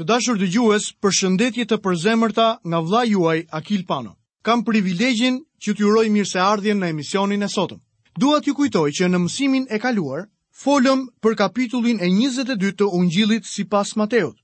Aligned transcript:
Të 0.00 0.04
dashur 0.08 0.38
të 0.40 0.46
gjues 0.52 0.84
për 1.04 1.12
shëndetje 1.16 1.64
të 1.70 1.76
përzemërta 1.86 2.44
nga 2.72 2.78
vla 2.84 3.00
juaj 3.08 3.34
Akil 3.58 3.82
Pano. 3.90 4.12
Kam 4.48 4.62
privilegjin 4.68 5.34
që 5.64 5.74
t'juroj 5.76 6.04
mirë 6.14 6.28
se 6.30 6.38
ardhjen 6.44 6.78
në 6.82 6.88
emisionin 6.94 7.44
e 7.44 7.48
sotëm. 7.54 7.80
Dua 8.22 8.38
t'ju 8.40 8.54
kujtoj 8.60 8.86
që 8.98 9.08
në 9.10 9.18
mësimin 9.24 9.66
e 9.68 9.78
kaluar, 9.82 10.22
folëm 10.62 11.02
për 11.22 11.36
kapitullin 11.42 12.00
e 12.00 12.08
22 12.14 12.70
të 12.78 12.88
ungjilit 13.00 13.44
si 13.50 13.66
pas 13.74 13.92
Mateut. 14.00 14.38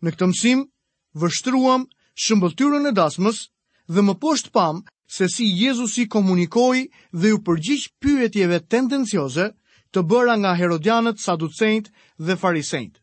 Në 0.00 0.14
këtë 0.16 0.30
mësim, 0.32 0.64
vështruam 1.24 1.84
shëmbëltyrën 2.26 2.88
e 2.88 2.94
dasmës 3.02 3.38
dhe 3.94 4.06
më 4.08 4.16
poshtë 4.24 4.54
pam 4.56 4.80
se 5.18 5.28
si 5.36 5.50
Jezusi 5.60 6.06
komunikoi 6.16 6.86
dhe 7.12 7.34
ju 7.34 7.42
përgjish 7.50 7.84
pyetjeve 8.00 8.62
tendencioze 8.72 9.50
të 9.92 10.06
bëra 10.08 10.40
nga 10.40 10.56
Herodianët, 10.62 11.20
Saducejnët 11.28 11.92
dhe 12.26 12.36
Farisejnët 12.42 12.96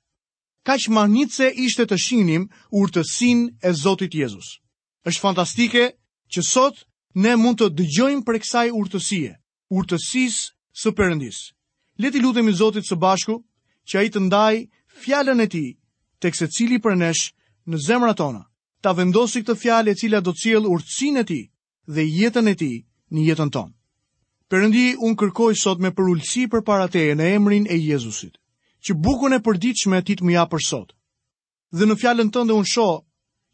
ka 0.68 0.76
që 0.76 1.30
se 1.36 1.48
ishte 1.66 1.84
të 1.90 1.98
shinim 2.06 2.46
urtësin 2.76 3.40
e 3.64 3.72
Zotit 3.82 4.14
Jezus. 4.20 4.50
është 5.08 5.22
fantastike 5.24 5.84
që 6.36 6.42
sot 6.48 6.76
ne 7.24 7.34
mund 7.44 7.60
të 7.62 7.70
dëgjojmë 7.80 8.24
për 8.28 8.40
kësaj 8.44 8.66
urtësie, 8.80 9.30
urtësis 9.78 10.36
së 10.82 10.90
përëndis. 10.98 11.38
Leti 12.04 12.20
lutemi 12.26 12.52
Zotit 12.60 12.84
së 12.90 12.96
bashku 13.06 13.38
që 13.88 13.96
a 14.00 14.02
i 14.04 14.10
të 14.12 14.20
ndaj 14.28 14.54
fjallën 15.02 15.40
e 15.42 15.48
ti 15.54 15.66
tek 16.22 16.36
secili 16.36 16.54
cili 16.58 16.80
për 16.84 16.96
nesh 17.04 17.24
në 17.70 17.78
zemra 17.88 18.14
tona, 18.20 18.44
ta 18.82 18.90
avendosi 18.92 19.44
këtë 19.48 19.56
fjallë 19.64 19.92
e 19.92 19.96
cila 20.02 20.20
do 20.28 20.34
cilë 20.42 20.70
urtësin 20.76 21.18
e 21.18 21.24
ti 21.30 21.42
dhe 21.96 22.04
jetën 22.20 22.48
e 22.54 22.56
ti 22.60 22.74
në 23.14 23.20
jetën 23.30 23.54
tonë. 23.56 23.74
Përëndi 24.52 24.86
unë 25.06 25.20
kërkoj 25.22 25.54
sot 25.64 25.80
me 25.84 25.96
përullësi 25.98 26.44
për 26.52 26.62
parateje 26.68 27.16
në 27.18 27.26
emrin 27.38 27.66
e 27.74 27.76
Jezusit 27.90 28.36
që 28.88 28.96
bukën 29.04 29.36
e 29.36 29.40
përdiqme 29.44 29.98
e 30.00 30.06
ti 30.08 30.16
të 30.16 30.42
për 30.52 30.62
sot. 30.68 30.90
Dhe 31.76 31.86
në 31.88 31.96
fjallën 32.02 32.30
tënde 32.32 32.56
unë 32.56 32.72
sho, 32.74 32.88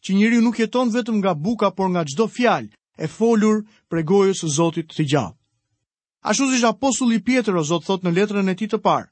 që 0.04 0.12
njëri 0.14 0.40
nuk 0.46 0.60
jeton 0.62 0.92
vetëm 0.94 1.18
nga 1.20 1.34
buka, 1.46 1.70
por 1.78 1.88
nga 1.90 2.04
gjdo 2.06 2.26
fjallë 2.36 2.72
e 3.04 3.08
folur 3.18 3.64
pregojës 3.90 4.40
gojës 4.44 4.56
Zotit 4.58 4.88
të 4.94 5.04
gjallë. 5.12 5.38
Ashtu 6.30 6.46
shuzisht 6.46 6.70
aposulli 6.70 7.18
pjetër 7.28 7.58
o 7.60 7.64
Zot, 7.66 7.84
thot 7.88 8.04
në 8.06 8.12
letrën 8.18 8.50
e 8.52 8.56
ti 8.56 8.68
të 8.70 8.78
parë, 8.86 9.10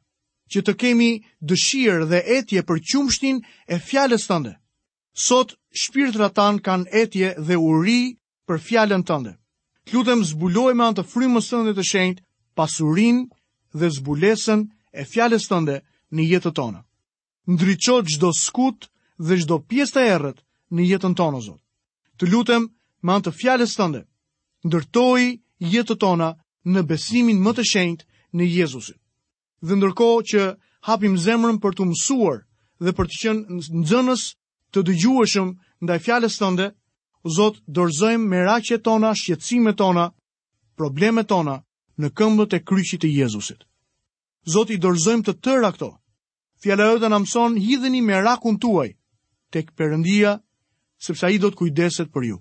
që 0.52 0.60
të 0.64 0.74
kemi 0.82 1.10
dëshirë 1.50 2.06
dhe 2.12 2.20
etje 2.38 2.62
për 2.70 2.78
qumshtin 2.90 3.42
e 3.74 3.76
fjallës 3.88 4.28
tënde. 4.30 4.54
Sot, 5.28 5.56
shpirët 5.82 6.16
ratan 6.22 6.62
kanë 6.66 6.90
etje 7.04 7.34
dhe 7.48 7.58
uri 7.58 8.02
për 8.48 8.58
fjallën 8.68 9.04
tënde. 9.10 9.34
Klutem 9.90 10.22
zbuloj 10.30 10.72
me 10.78 10.86
antë 10.92 11.08
frimës 11.12 11.50
tënde 11.52 11.74
të 11.76 11.84
shenjt, 11.92 12.18
pasurin 12.56 13.26
dhe 13.76 13.88
zbulesën 13.98 14.68
e 14.94 15.04
fjallës 15.12 15.50
tënde, 15.52 15.82
në 16.18 16.26
jetën 16.36 16.54
tonë. 16.58 16.82
Ndryqo 17.56 17.96
gjdo 18.06 18.32
skut 18.36 18.88
dhe 19.18 19.38
gjdo 19.40 19.58
pjesë 19.70 19.94
të 19.96 20.02
erët 20.16 20.40
në 20.72 20.82
jetën 20.92 21.16
tonë, 21.18 21.40
Zot. 21.42 21.62
Të 22.20 22.30
lutem, 22.32 22.68
me 23.04 23.14
anë 23.16 23.26
të 23.28 23.32
fjales 23.40 23.76
tënde, 23.76 24.04
ndërtoj 24.68 25.22
jetën 25.74 25.98
tona 25.98 26.30
në 26.68 26.82
besimin 26.86 27.42
më 27.42 27.52
të 27.58 27.64
shenjt 27.72 28.02
në 28.36 28.44
Jezusin. 28.58 29.00
Dhe 29.66 29.74
ndërko 29.78 30.08
që 30.30 30.42
hapim 30.88 31.18
zemrën 31.18 31.58
për 31.62 31.74
të 31.78 31.84
mësuar 31.90 32.44
dhe 32.82 32.92
për 32.98 33.08
të 33.10 33.18
qenë 33.22 33.42
nxënës 33.82 34.24
të 34.74 34.80
dëgjueshëm 34.88 35.50
ndaj 35.88 36.00
fjalës 36.06 36.38
tënde, 36.38 36.68
Zot, 37.22 37.60
dorëzojmë 37.70 38.26
meraqet 38.30 38.82
tona, 38.82 39.14
shqetësimet 39.14 39.78
tona, 39.78 40.10
problemet 40.78 41.28
tona 41.30 41.62
në 42.02 42.08
këmbët 42.18 42.54
e 42.58 42.60
kryqit 42.66 43.02
të 43.02 43.10
Jezusit. 43.20 43.62
Zot, 44.50 44.74
i 44.74 44.82
dorëzojmë 44.82 45.26
të 45.28 45.34
tëra 45.46 45.70
këto, 45.76 45.90
fjala 46.62 46.86
jote 46.86 47.10
na 47.10 47.18
mëson 47.20 47.56
hidheni 47.58 48.02
me 48.06 48.20
rakun 48.22 48.58
tuaj 48.62 48.92
tek 49.52 49.72
Perëndia, 49.76 50.38
sepse 51.02 51.26
ai 51.26 51.38
do 51.42 51.50
të 51.52 51.58
kujdeset 51.60 52.12
për 52.14 52.24
ju. 52.30 52.38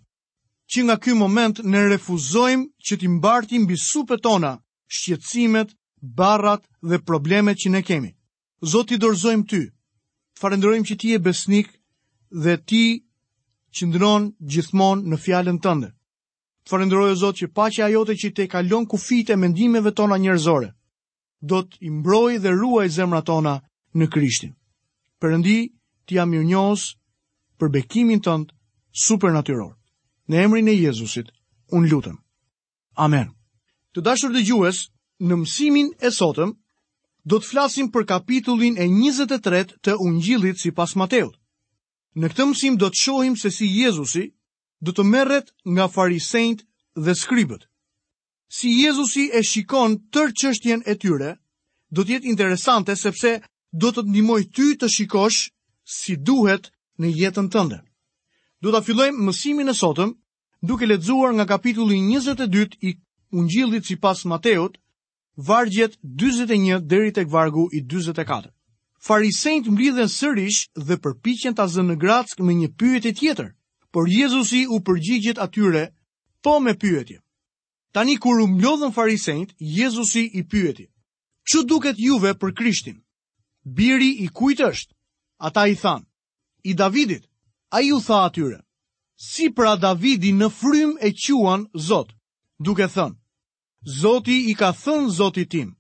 Që 0.71 0.83
nga 0.87 0.97
ky 1.03 1.15
moment 1.17 1.59
ne 1.67 1.81
refuzojmë 1.91 2.69
që 2.87 2.95
të 3.01 3.09
mbarti 3.17 3.59
mbi 3.65 3.75
supet 3.81 4.23
tona 4.23 4.53
shqetësimet, 4.87 5.73
barrat 6.19 6.63
dhe 6.87 7.01
problemet 7.03 7.59
që 7.59 7.69
ne 7.75 7.83
kemi. 7.83 8.11
Zoti 8.63 8.99
dorëzojmë 9.01 9.47
ty. 9.51 9.63
Falenderojmë 10.39 10.87
që 10.89 10.97
ti 11.01 11.09
je 11.11 11.19
besnik 11.19 11.69
dhe 12.31 12.55
ti 12.69 12.85
qëndron 13.77 14.31
gjithmonë 14.39 15.11
në 15.11 15.17
fjalën 15.25 15.59
tënde. 15.65 15.91
Falenderoj 16.69 17.17
Zot 17.19 17.37
që 17.41 17.49
paqja 17.57 17.89
jote 17.91 18.15
që 18.15 18.33
te 18.37 18.47
kalon 18.53 18.87
kufite 18.87 19.35
mendimeve 19.37 19.91
tona 19.93 20.21
njerëzore 20.23 20.71
do 21.41 21.63
të 21.67 21.77
imbroj 21.89 22.39
dhe 22.39 22.51
ruaj 22.61 22.89
zemrat 22.95 23.27
tona 23.27 23.57
në 23.99 24.07
Krishtin. 24.09 24.53
Përëndi, 25.23 25.57
ti 26.07 26.17
jam 26.17 26.35
ju 26.35 26.43
njohës 26.47 26.83
për 27.59 27.69
bekimin 27.75 28.23
tëndë 28.25 28.55
supernatyror. 29.05 29.73
Në 30.31 30.37
emrin 30.45 30.69
e 30.69 30.73
Jezusit, 30.77 31.31
unë 31.75 31.91
lutëm. 31.91 32.17
Amen. 32.97 33.33
Të 33.95 34.03
dashur 34.07 34.33
dhe 34.33 34.45
gjues, 34.47 34.85
në 35.21 35.35
mësimin 35.43 35.89
e 36.07 36.11
sotëm, 36.15 36.53
do 37.29 37.39
të 37.39 37.47
flasim 37.51 37.91
për 37.93 38.07
kapitullin 38.09 38.79
e 38.81 38.87
23 38.89 39.77
të 39.85 39.97
ungjilit 40.01 40.61
si 40.63 40.71
pas 40.73 40.95
Mateut. 40.97 41.35
Në 42.17 42.31
këtë 42.33 42.47
mësim 42.49 42.79
do 42.81 42.89
të 42.91 43.01
shohim 43.05 43.37
se 43.39 43.51
si 43.55 43.67
Jezusi 43.69 44.31
do 44.83 44.95
të 44.95 45.05
merret 45.05 45.51
nga 45.69 45.87
farisejt 45.93 46.65
dhe 46.97 47.15
skribët. 47.15 47.67
Si 48.51 48.71
Jezusi 48.83 49.29
e 49.31 49.43
shikon 49.47 49.99
tërë 50.11 50.35
qështjen 50.41 50.83
e 50.91 50.95
tyre, 50.99 51.37
do 51.91 52.03
tjetë 52.03 52.27
interesante 52.33 52.97
sepse 52.99 53.37
do 53.79 53.91
të 53.91 54.01
të 54.03 54.09
ndimoj 54.11 54.43
ty 54.57 54.75
të 54.81 54.89
shikosh 54.91 55.39
si 55.97 56.17
duhet 56.29 56.71
në 57.01 57.11
jetën 57.21 57.49
tënde. 57.55 57.79
Do 58.63 58.71
të 58.75 58.83
fillojmë 58.87 59.25
mësimin 59.27 59.71
e 59.71 59.75
sotëm 59.81 60.15
duke 60.69 60.87
ledzuar 60.89 61.33
nga 61.35 61.47
kapitulli 61.47 61.97
22 62.03 62.77
i 62.89 62.97
ungjillit 63.33 63.87
si 63.87 63.97
pas 63.97 64.25
Mateut, 64.27 64.75
vargjet 65.47 65.95
21 66.03 66.83
dheri 66.91 67.11
të 67.15 67.25
kvargu 67.31 67.69
i 67.73 67.83
24. 67.87 68.51
Farisejnë 69.01 69.65
të 69.65 69.71
mblidhen 69.73 70.09
sërish 70.13 70.67
dhe 70.77 70.99
përpichen 71.05 71.55
të 71.57 71.63
azënë 71.63 71.91
në 71.91 71.97
gratsk 72.03 72.41
me 72.45 72.53
një 72.55 72.69
pyetje 72.79 73.13
tjetër, 73.17 73.49
por 73.93 74.09
Jezusi 74.13 74.67
u 74.75 74.81
përgjigjet 74.85 75.39
atyre 75.41 75.87
po 76.45 76.59
me 76.61 76.75
pyetje. 76.77 77.23
Tani 77.93 78.17
kur 78.23 78.41
u 78.41 78.47
mblodhen 78.47 78.93
farisejnë, 78.93 79.55
Jezusi 79.79 80.25
i 80.39 80.43
pyetje. 80.51 80.91
Që 81.49 81.65
duket 81.71 81.97
juve 81.99 82.35
për 82.37 82.53
krishtin? 82.61 83.01
biri 83.65 84.09
i 84.25 84.29
kujt 84.29 84.61
është? 84.61 84.95
Ata 85.41 85.67
i 85.69 85.75
than, 85.77 86.05
i 86.65 86.75
Davidit. 86.75 87.27
A 87.71 87.81
ju 87.81 88.01
tha 88.03 88.25
atyre, 88.27 88.61
si 89.17 89.51
pra 89.55 89.77
Davidi 89.77 90.33
në 90.33 90.49
frym 90.51 90.97
e 91.01 91.13
quan 91.13 91.67
Zot, 91.75 92.11
duke 92.59 92.89
thënë, 92.91 93.15
Zoti 94.01 94.51
i 94.51 94.55
ka 94.55 94.73
thënë 94.73 95.09
Zotit 95.11 95.51
tim, 95.51 95.77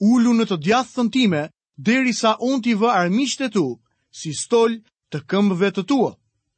ullu 0.00 0.34
në 0.34 0.44
të 0.46 0.56
djathë 0.56 1.08
time, 1.12 1.48
deri 1.76 2.12
sa 2.12 2.34
unë 2.40 2.62
t'i 2.62 2.74
vë 2.74 2.90
armisht 2.90 3.40
e 3.40 3.48
tu, 3.48 3.78
si 4.10 4.32
stol 4.32 4.82
të 5.10 5.18
këmbëve 5.28 5.70
të 5.72 5.82
tua. 5.86 6.12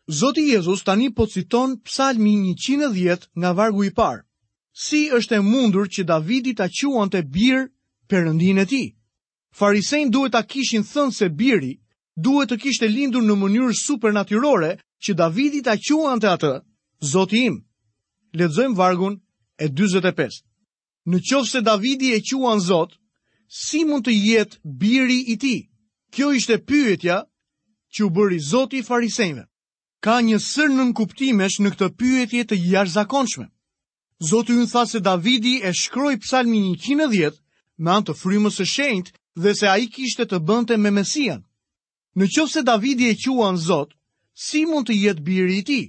Zoti 0.08 0.48
Jezus 0.48 0.82
tani 0.84 1.12
po 1.14 1.26
citon 1.26 1.76
psalmi 1.84 2.34
110 2.54 3.28
nga 3.37 3.52
vargu 3.52 3.84
i 3.84 3.91
parë. 3.94 4.25
Si 4.72 5.10
është 5.12 5.37
e 5.37 5.42
mundur 5.44 5.87
që 5.92 6.04
Davidi 6.04 6.54
ta 6.54 6.66
quante 6.72 7.22
birë 7.22 7.69
perëndinë 8.08 8.62
e 8.62 8.66
ti? 8.66 8.94
farisejn 9.50 10.11
duhet 10.12 10.34
a 10.34 10.43
kishin 10.47 10.83
thënë 10.87 11.12
se 11.15 11.28
biri, 11.34 11.72
duhet 12.16 12.50
të 12.53 12.59
kishte 12.62 12.88
lindur 12.91 13.22
në 13.27 13.34
mënyrë 13.41 13.75
supernaturore 13.78 14.72
që 15.03 15.15
Davidit 15.19 15.66
a 15.66 15.75
quan 15.83 16.21
të 16.22 16.28
atë, 16.34 16.53
zoti 17.12 17.43
im. 17.49 17.56
Ledzojmë 18.38 18.77
vargun 18.78 19.16
e 19.59 19.66
25. 19.69 20.41
Në 21.11 21.19
qovë 21.27 21.47
se 21.50 21.61
Davidi 21.66 22.12
e 22.15 22.21
quan 22.31 22.61
zot, 22.62 22.94
si 23.49 23.84
mund 23.84 24.06
të 24.06 24.12
jetë 24.15 24.59
biri 24.65 25.19
i 25.33 25.37
ti? 25.43 25.56
Kjo 26.15 26.31
ishte 26.34 26.59
pyetja 26.67 27.17
që 27.94 28.05
u 28.06 28.11
bëri 28.11 28.38
zoti 28.38 28.82
farisejnve. 28.87 29.44
Ka 30.00 30.20
një 30.25 30.38
sër 30.41 30.70
në 30.73 30.85
kuptimesh 30.96 31.58
në 31.61 31.70
këtë 31.75 31.88
pyetje 31.99 32.44
të 32.44 32.56
jashtëzakonshme. 32.73 33.46
Zoti 34.31 34.53
unë 34.55 34.70
tha 34.73 34.85
se 34.91 34.99
Davidi 35.00 35.58
e 35.67 35.73
shkroj 35.75 36.14
psalmi 36.23 36.61
110 36.76 37.32
me 37.79 37.91
anë 37.96 38.06
të 38.08 38.14
frymës 38.20 38.61
së 38.61 38.67
shenjtë 38.76 39.11
dhe 39.37 39.55
se 39.55 39.67
a 39.69 39.77
i 39.79 39.87
kishte 39.87 40.25
të 40.27 40.38
bënte 40.43 40.77
me 40.79 40.91
mesian. 40.91 41.43
Në 42.19 42.27
qovë 42.35 42.53
se 42.53 42.62
Davidi 42.67 43.09
e 43.11 43.17
quan 43.25 43.56
Zot, 43.56 43.94
si 44.35 44.65
mund 44.67 44.87
të 44.88 44.94
jetë 44.97 45.21
biri 45.23 45.59
i 45.59 45.62
ti? 45.67 45.82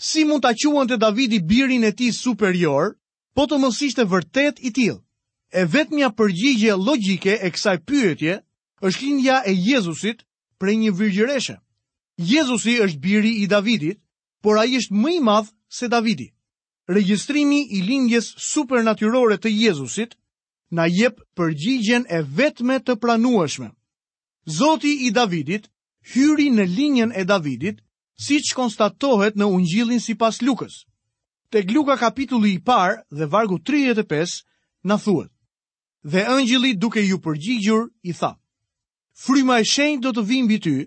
Si 0.00 0.24
mund 0.24 0.44
të 0.44 0.54
quan 0.70 0.88
të 0.88 0.96
Davidi 0.96 1.38
birin 1.40 1.84
e 1.84 1.92
ti 1.92 2.12
superior, 2.12 2.94
po 3.34 3.44
të 3.46 3.58
mos 3.60 3.82
ishte 3.82 4.04
vërtet 4.04 4.58
i 4.64 4.70
til? 4.70 4.96
E 5.52 5.64
vetëmja 5.66 6.08
përgjigje 6.16 6.76
logike 6.78 7.36
e 7.44 7.48
kësaj 7.50 7.76
pyetje, 7.86 8.34
është 8.86 9.02
lindja 9.04 9.42
e 9.44 9.52
Jezusit 9.52 10.24
prej 10.58 10.76
një 10.76 10.92
virgjëreshe. 10.96 11.56
Jezusi 12.16 12.78
është 12.80 12.98
biri 13.02 13.32
i 13.42 13.46
Davidit, 13.46 13.98
por 14.42 14.56
a 14.58 14.64
i 14.64 14.76
është 14.80 14.96
mëj 15.02 15.18
madhë 15.20 15.52
se 15.78 15.88
Davidi. 15.88 16.30
Regjistrimi 16.88 17.60
i 17.76 17.82
lingjes 17.86 18.32
supernatyrore 18.52 19.36
të 19.38 19.50
Jezusit 19.52 20.16
na 20.70 20.86
jep 20.86 21.18
përgjigjen 21.36 22.04
e 22.08 22.22
vetme 22.22 22.78
të 22.78 22.94
pranueshme. 23.02 23.68
Zoti 24.46 24.92
i 25.06 25.10
Davidit 25.10 25.66
hyri 26.14 26.48
në 26.50 26.64
linjen 26.76 27.12
e 27.14 27.24
Davidit, 27.24 27.82
si 28.20 28.38
që 28.40 28.54
konstatohet 28.54 29.36
në 29.36 29.46
ungjilin 29.48 30.00
si 30.00 30.14
pas 30.14 30.40
Lukës. 30.42 30.84
Tek 31.50 31.70
Luka 31.74 31.96
kapitulli 31.98 32.52
i 32.54 32.60
parë 32.62 33.00
dhe 33.16 33.26
vargu 33.26 33.58
35, 33.58 34.44
në 34.84 34.96
thuet. 35.04 35.30
Dhe 36.04 36.22
ëngjili 36.36 36.74
duke 36.80 37.00
ju 37.04 37.18
përgjigjur, 37.20 37.88
i 38.02 38.12
tha. 38.12 38.32
Fryma 39.24 39.58
e 39.60 39.64
shenjë 39.66 40.00
do 40.04 40.12
të 40.12 40.22
vim 40.24 40.48
ty, 40.62 40.86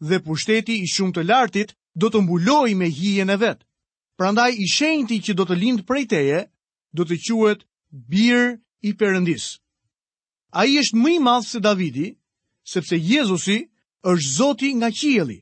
dhe 0.00 0.20
pushteti 0.24 0.78
i 0.80 0.86
shumë 0.88 1.12
të 1.14 1.24
lartit 1.28 1.74
do 1.94 2.08
të 2.08 2.20
mbuloj 2.22 2.70
me 2.74 2.88
hijen 2.90 3.30
e 3.30 3.36
vetë. 3.36 3.64
Prandaj 4.16 4.52
i 4.56 4.66
shenjti 4.70 5.18
që 5.20 5.34
do 5.34 5.44
të 5.44 5.54
lindë 5.58 5.84
prej 5.84 6.06
teje, 6.06 6.46
do 6.92 7.04
të 7.04 7.16
quet 7.26 7.64
birë 7.90 8.63
i 8.88 8.92
Perëndis. 9.00 9.44
A 10.58 10.64
i 10.68 10.76
është 10.82 10.98
mëj 11.00 11.14
madhë 11.26 11.48
se 11.50 11.60
Davidi, 11.64 12.08
sepse 12.72 12.96
Jezusi 13.04 13.56
është 14.12 14.32
zoti 14.36 14.70
nga 14.78 14.90
qieli. 14.98 15.38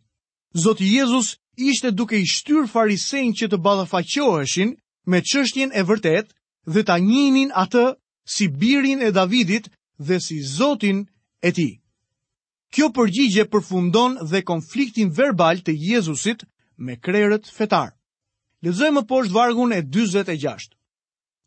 Zoti 0.64 0.86
Jezus 0.94 1.32
ishte 1.70 1.90
duke 1.98 2.18
i 2.20 2.26
shtyrë 2.34 2.68
farisen 2.72 3.34
që 3.38 3.46
të 3.50 3.58
badha 3.58 3.86
me 5.12 5.20
qështjen 5.28 5.70
e 5.74 5.82
vërtet 5.88 6.26
dhe 6.72 6.82
ta 6.86 6.96
njinin 7.08 7.50
atë 7.64 7.86
si 8.34 8.46
birin 8.60 9.00
e 9.02 9.10
Davidit 9.18 9.64
dhe 10.06 10.16
si 10.26 10.36
zotin 10.56 10.98
e 11.42 11.50
ti. 11.56 11.70
Kjo 12.72 12.86
përgjigje 12.96 13.44
përfundon 13.52 14.12
dhe 14.30 14.42
konfliktin 14.50 15.08
verbal 15.18 15.56
të 15.64 15.72
Jezusit 15.90 16.44
me 16.84 16.94
krerët 17.04 17.46
fetar. 17.56 17.90
Lezojmë 18.64 19.02
poshtë 19.10 19.32
vargun 19.34 19.72
e 19.74 19.80
26. 19.90 20.70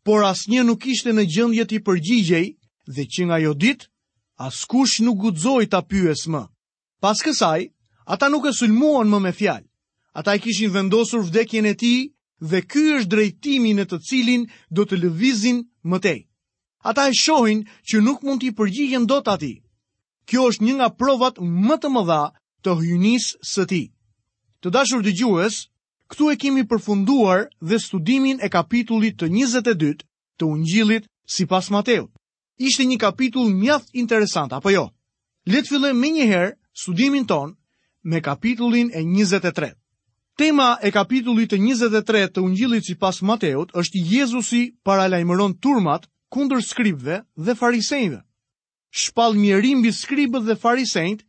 Por 0.06 0.22
asnjë 0.22 0.62
nuk 0.68 0.84
ishte 0.94 1.10
në 1.16 1.22
gjendje 1.34 1.64
të 1.70 1.78
përgjigjej 1.88 2.44
dhe 2.96 3.04
që 3.14 3.24
nga 3.26 3.34
ajo 3.40 3.52
ditë 3.64 3.88
askush 4.46 5.00
nuk 5.02 5.16
guxoi 5.24 5.66
ta 5.72 5.80
pyes 5.90 6.20
më. 6.30 6.42
Pas 7.02 7.18
kësaj, 7.26 7.64
ata 8.14 8.28
nuk 8.30 8.46
e 8.46 8.52
sulmuan 8.54 9.10
më 9.10 9.18
me 9.24 9.32
fjalë. 9.34 9.66
Ata 10.18 10.36
e 10.38 10.42
kishin 10.44 10.70
vendosur 10.76 11.26
vdekjen 11.26 11.66
e 11.72 11.74
tij 11.82 12.00
dhe 12.50 12.58
ky 12.70 12.84
është 12.98 13.10
drejtimi 13.12 13.72
në 13.74 13.84
të 13.90 13.98
cilin 14.08 14.46
do 14.76 14.86
të 14.86 15.00
lëvizin 15.02 15.58
më 15.90 15.98
tej. 16.04 16.20
Ata 16.88 17.08
e 17.10 17.16
shohin 17.24 17.66
që 17.90 17.96
nuk 18.06 18.22
mund 18.24 18.40
t'i 18.44 18.54
përgjigjen 18.58 19.08
dot 19.10 19.26
atij. 19.34 19.56
Kjo 20.28 20.46
është 20.54 20.64
një 20.66 20.74
nga 20.78 20.88
provat 21.00 21.40
më 21.66 21.76
të 21.82 21.88
mëdha 21.96 22.22
të 22.62 22.78
hyjnisë 22.78 23.34
së 23.52 23.66
tij. 23.70 23.86
Të 24.62 24.68
dashur 24.76 25.02
dëgjues, 25.02 25.56
këtu 26.10 26.26
e 26.32 26.36
kemi 26.38 26.62
përfunduar 26.70 27.46
dhe 27.60 27.78
studimin 27.82 28.38
e 28.44 28.48
kapitullit 28.52 29.18
të 29.18 29.26
22 29.32 29.92
të 30.38 30.46
ungjilit 30.50 31.08
si 31.36 31.46
pas 31.50 31.70
Mateu. 31.70 32.06
Ishte 32.58 32.86
një 32.86 32.98
kapitull 33.02 33.50
mjaft 33.52 33.90
interesant, 33.92 34.52
apo 34.54 34.70
jo? 34.70 34.86
Letë 35.46 35.68
fillem 35.74 35.98
me 36.00 36.08
njëherë 36.14 36.54
studimin 36.82 37.26
ton 37.28 37.52
me 38.02 38.22
kapitullin 38.24 38.88
e 38.94 39.02
23. 39.04 39.72
Tema 40.36 40.78
e 40.84 40.90
kapitullit 40.92 41.52
e 41.52 41.58
23 41.60 42.30
të 42.36 42.42
ungjilit 42.44 42.86
si 42.86 42.94
pas 42.94 43.20
Mateut 43.22 43.72
është 43.74 44.02
Jezusi 44.12 44.62
paralajmëron 44.86 45.58
turmat 45.60 46.06
kundër 46.32 46.62
skribve 46.64 47.22
dhe 47.36 47.54
farisejnëve. 47.54 48.22
Shpal 49.02 49.34
mjerim 49.36 49.82
bi 49.82 49.92
skribët 49.92 50.46
dhe 50.48 50.56
farisejnët 50.56 51.24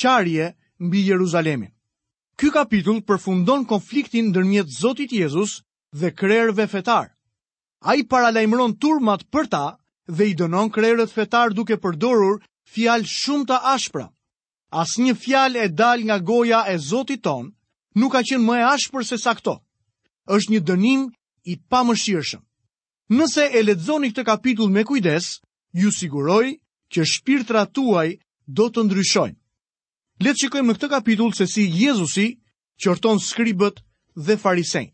qarje 0.00 0.54
mbi 0.80 1.04
Jeruzalemin. 1.08 1.72
Ky 2.38 2.50
kapitull 2.54 3.00
përfundon 3.06 3.64
konfliktin 3.68 4.30
ndërmjet 4.32 4.70
Zotit 4.78 5.12
Jezus 5.12 5.60
dhe 5.92 6.10
krerëve 6.16 6.66
fetar. 6.70 7.10
Ai 7.84 8.02
paralajmëron 8.08 8.76
turmat 8.80 9.24
për 9.32 9.46
ta 9.52 9.64
dhe 10.08 10.24
i 10.30 10.34
dënon 10.38 10.70
krerët 10.72 11.12
fetar 11.12 11.52
duke 11.52 11.76
përdorur 11.82 12.40
fjalë 12.72 13.08
shumë 13.18 13.48
të 13.50 13.58
ashpra. 13.74 14.06
Asnjë 14.82 15.14
fjalë 15.24 15.58
e 15.64 15.68
dal 15.76 15.98
nga 16.08 16.16
goja 16.20 16.62
e 16.72 16.76
Zotit 16.80 17.22
ton 17.26 17.52
nuk 18.00 18.12
ka 18.16 18.22
qenë 18.28 18.46
më 18.48 18.56
e 18.62 18.64
ashpër 18.72 19.04
se 19.04 19.18
sa 19.20 19.34
këto. 19.36 19.58
Është 20.36 20.52
një 20.52 20.60
dënim 20.70 21.02
i 21.52 21.58
pamëshirshëm. 21.70 22.40
Nëse 23.18 23.44
e 23.58 23.62
lexoni 23.66 24.08
këtë 24.12 24.24
kapitull 24.30 24.70
me 24.72 24.84
kujdes, 24.88 25.32
ju 25.76 25.90
siguroj 25.92 26.46
që 26.92 27.00
shpirtrat 27.12 27.72
tuaj 27.76 28.08
do 28.48 28.70
të 28.72 28.86
ndryshojnë. 28.86 29.38
Letë 30.22 30.42
shikojmë 30.44 30.68
në 30.70 30.74
këtë 30.76 30.88
kapitull 30.92 31.32
se 31.34 31.44
si 31.50 31.62
Jezusi 31.74 32.24
qërton 32.84 33.18
skribët 33.22 33.80
dhe 34.26 34.36
farisejnë. 34.38 34.92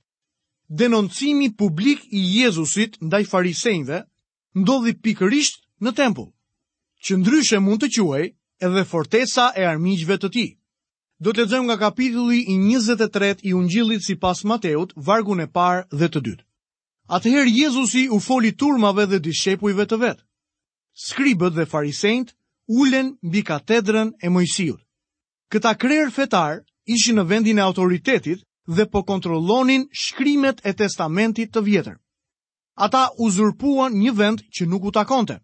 Denoncimi 0.83 1.49
publik 1.61 2.05
i 2.17 2.23
Jezusit 2.39 2.95
ndaj 3.05 3.21
farisejnëve 3.29 3.99
ndodhi 4.63 4.95
pikërisht 5.05 5.61
në 5.85 5.93
tempull, 5.99 6.31
që 7.05 7.19
ndryshe 7.21 7.61
mund 7.67 7.85
të 7.85 7.91
quaj 7.99 8.25
edhe 8.69 8.87
fortesa 8.93 9.51
e 9.61 9.67
armijgjve 9.73 10.17
të 10.23 10.31
ti. 10.37 10.47
Do 11.25 11.35
të 11.35 11.45
lexojmë 11.45 11.67
nga 11.69 11.77
kapitulli 11.85 12.41
i 12.47 12.57
23 12.65 13.43
i 13.43 13.53
Ungjillit 13.59 14.07
sipas 14.09 14.45
Mateut, 14.49 14.95
vargun 15.09 15.45
e 15.45 15.49
parë 15.59 15.85
dhe 15.99 16.09
të 16.09 16.25
dytë. 16.29 16.45
Atëherë 17.17 17.55
Jezusi 17.63 18.07
u 18.09 18.19
foli 18.29 18.55
turmave 18.61 19.05
dhe 19.11 19.21
dishepujve 19.29 19.89
të 19.91 20.01
vet. 20.07 20.25
Skribët 21.07 21.57
dhe 21.59 21.67
farisejt 21.75 22.33
ulen 22.81 23.17
mbi 23.29 23.43
katedrën 23.49 24.13
e 24.23 24.29
Mojsiut. 24.31 24.83
Këta 25.55 25.71
krerë 25.81 26.11
fetar 26.15 26.59
ishi 26.95 27.13
në 27.17 27.23
vendin 27.29 27.59
e 27.61 27.65
autoritetit 27.65 28.43
dhe 28.79 28.85
po 28.95 29.01
kontrolonin 29.11 29.87
shkrimet 30.01 30.59
e 30.69 30.75
testamentit 30.77 31.53
të 31.55 31.63
vjetër. 31.69 31.95
Ata 32.87 33.07
uzurpuan 33.27 33.97
një 34.01 34.13
vend 34.19 34.43
që 34.57 34.67
nuk 34.73 34.85
u 34.85 34.93
takonte. 34.99 35.39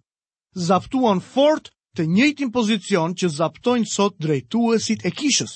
Zaptuan 0.66 1.22
fort 1.28 1.70
të 1.96 2.06
njëjtin 2.12 2.52
pozicion 2.56 3.16
që 3.20 3.32
zaptojnë 3.38 3.88
sot 3.94 4.20
drejtuesit 4.20 5.06
e 5.08 5.14
kishës. 5.20 5.54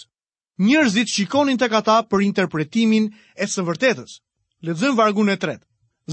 Njërzit 0.65 1.13
shikonin 1.13 1.61
të 1.61 1.69
kata 1.77 1.99
për 2.11 2.25
interpretimin 2.29 3.13
e 3.37 3.47
së 3.53 3.67
vërtetës. 3.69 4.17
Ledëzën 4.67 4.97
vargun 4.99 5.29
e 5.29 5.37
tretë. 5.45 5.65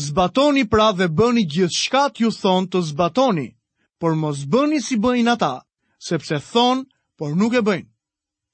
Zbatoni 0.10 0.68
pra 0.70 0.92
dhe 1.00 1.08
bëni 1.18 1.48
gjithë 1.56 1.80
shkat 1.82 2.20
ju 2.22 2.30
thonë 2.42 2.68
të 2.70 2.82
zbatoni, 2.92 3.48
por 4.00 4.14
mos 4.22 4.44
bëni 4.54 4.84
si 4.86 5.00
bëjnë 5.06 5.34
ata, 5.38 5.54
sepse 6.10 6.42
thonë, 6.52 6.84
por 7.18 7.32
nuk 7.40 7.56
e 7.56 7.64
bëjnë. 7.64 7.88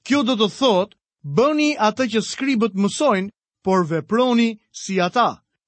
Kjo 0.08 0.20
do 0.28 0.34
të 0.38 0.46
thotë, 0.52 0.96
bëni 1.38 1.66
atë 1.86 2.06
që 2.14 2.20
skribët 2.28 2.78
mësojnë, 2.84 3.30
por 3.66 3.84
veproni 3.90 4.46
si 4.78 4.96
ata, 5.04 5.26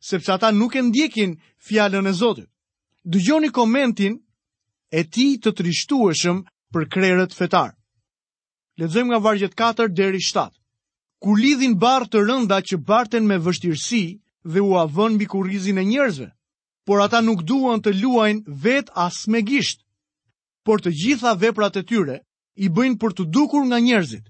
sepse 0.08 0.32
ata 0.34 0.48
nuk 0.56 0.74
e 0.74 0.82
ndjekin 0.88 1.36
fjallën 1.66 2.06
e 2.06 2.12
Zotit. 2.20 2.48
Dëgjoni 3.12 3.50
komentin 3.58 4.14
e 4.90 5.04
ti 5.14 5.26
të 5.42 5.50
trishtueshëm 5.58 6.38
për 6.74 6.82
krerët 6.92 7.32
fetar. 7.38 7.70
Ledzojmë 8.78 9.10
nga 9.12 9.22
vargjet 9.26 9.54
4 9.60 9.94
deri 10.00 10.18
7. 10.26 10.50
Kur 11.22 11.36
lidhin 11.42 11.78
barë 11.84 12.10
të 12.10 12.24
rënda 12.28 12.58
që 12.68 12.78
barten 12.90 13.26
me 13.28 13.36
vështirësi 13.46 14.02
dhe 14.52 14.60
u 14.66 14.74
avën 14.82 15.14
mbi 15.14 15.30
kurrizin 15.32 15.78
e 15.78 15.84
njerëzve, 15.92 16.28
por 16.86 16.98
ata 17.06 17.20
nuk 17.22 17.46
duan 17.50 17.78
të 17.80 17.94
luajnë 18.02 18.52
vet 18.66 18.90
as 19.06 19.22
me 19.32 19.40
gisht, 19.50 19.84
por 20.64 20.82
të 20.82 20.90
gjitha 21.00 21.36
veprat 21.44 21.76
e 21.76 21.82
tyre 21.90 22.18
i 22.62 22.68
bëjnë 22.70 22.98
për 23.02 23.14
të 23.18 23.24
dukur 23.34 23.64
nga 23.66 23.78
njerëzit, 23.82 24.24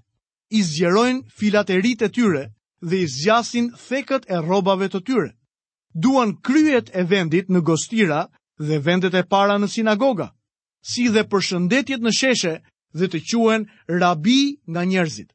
i 0.57 0.61
zgjerojnë 0.65 1.25
filat 1.37 1.69
e 1.69 1.75
rritë 1.81 2.05
e 2.07 2.11
tyre 2.17 2.43
dhe 2.89 2.97
i 3.03 3.07
zgjasin 3.15 3.67
thekët 3.87 4.25
e 4.33 4.37
robave 4.47 4.87
të 4.89 5.01
tyre. 5.07 5.29
Duan 6.03 6.33
kryet 6.45 6.89
e 6.99 7.03
vendit 7.09 7.49
në 7.49 7.61
gostira 7.69 8.25
dhe 8.67 8.79
vendet 8.85 9.13
e 9.15 9.23
para 9.31 9.57
në 9.59 9.67
sinagoga, 9.75 10.27
si 10.91 11.07
dhe 11.13 11.23
përshëndetjet 11.31 12.01
në 12.03 12.11
sheshe 12.19 12.53
dhe 12.99 13.07
të 13.11 13.19
quen 13.29 13.67
rabi 14.01 14.41
nga 14.71 14.83
njerëzit. 14.85 15.29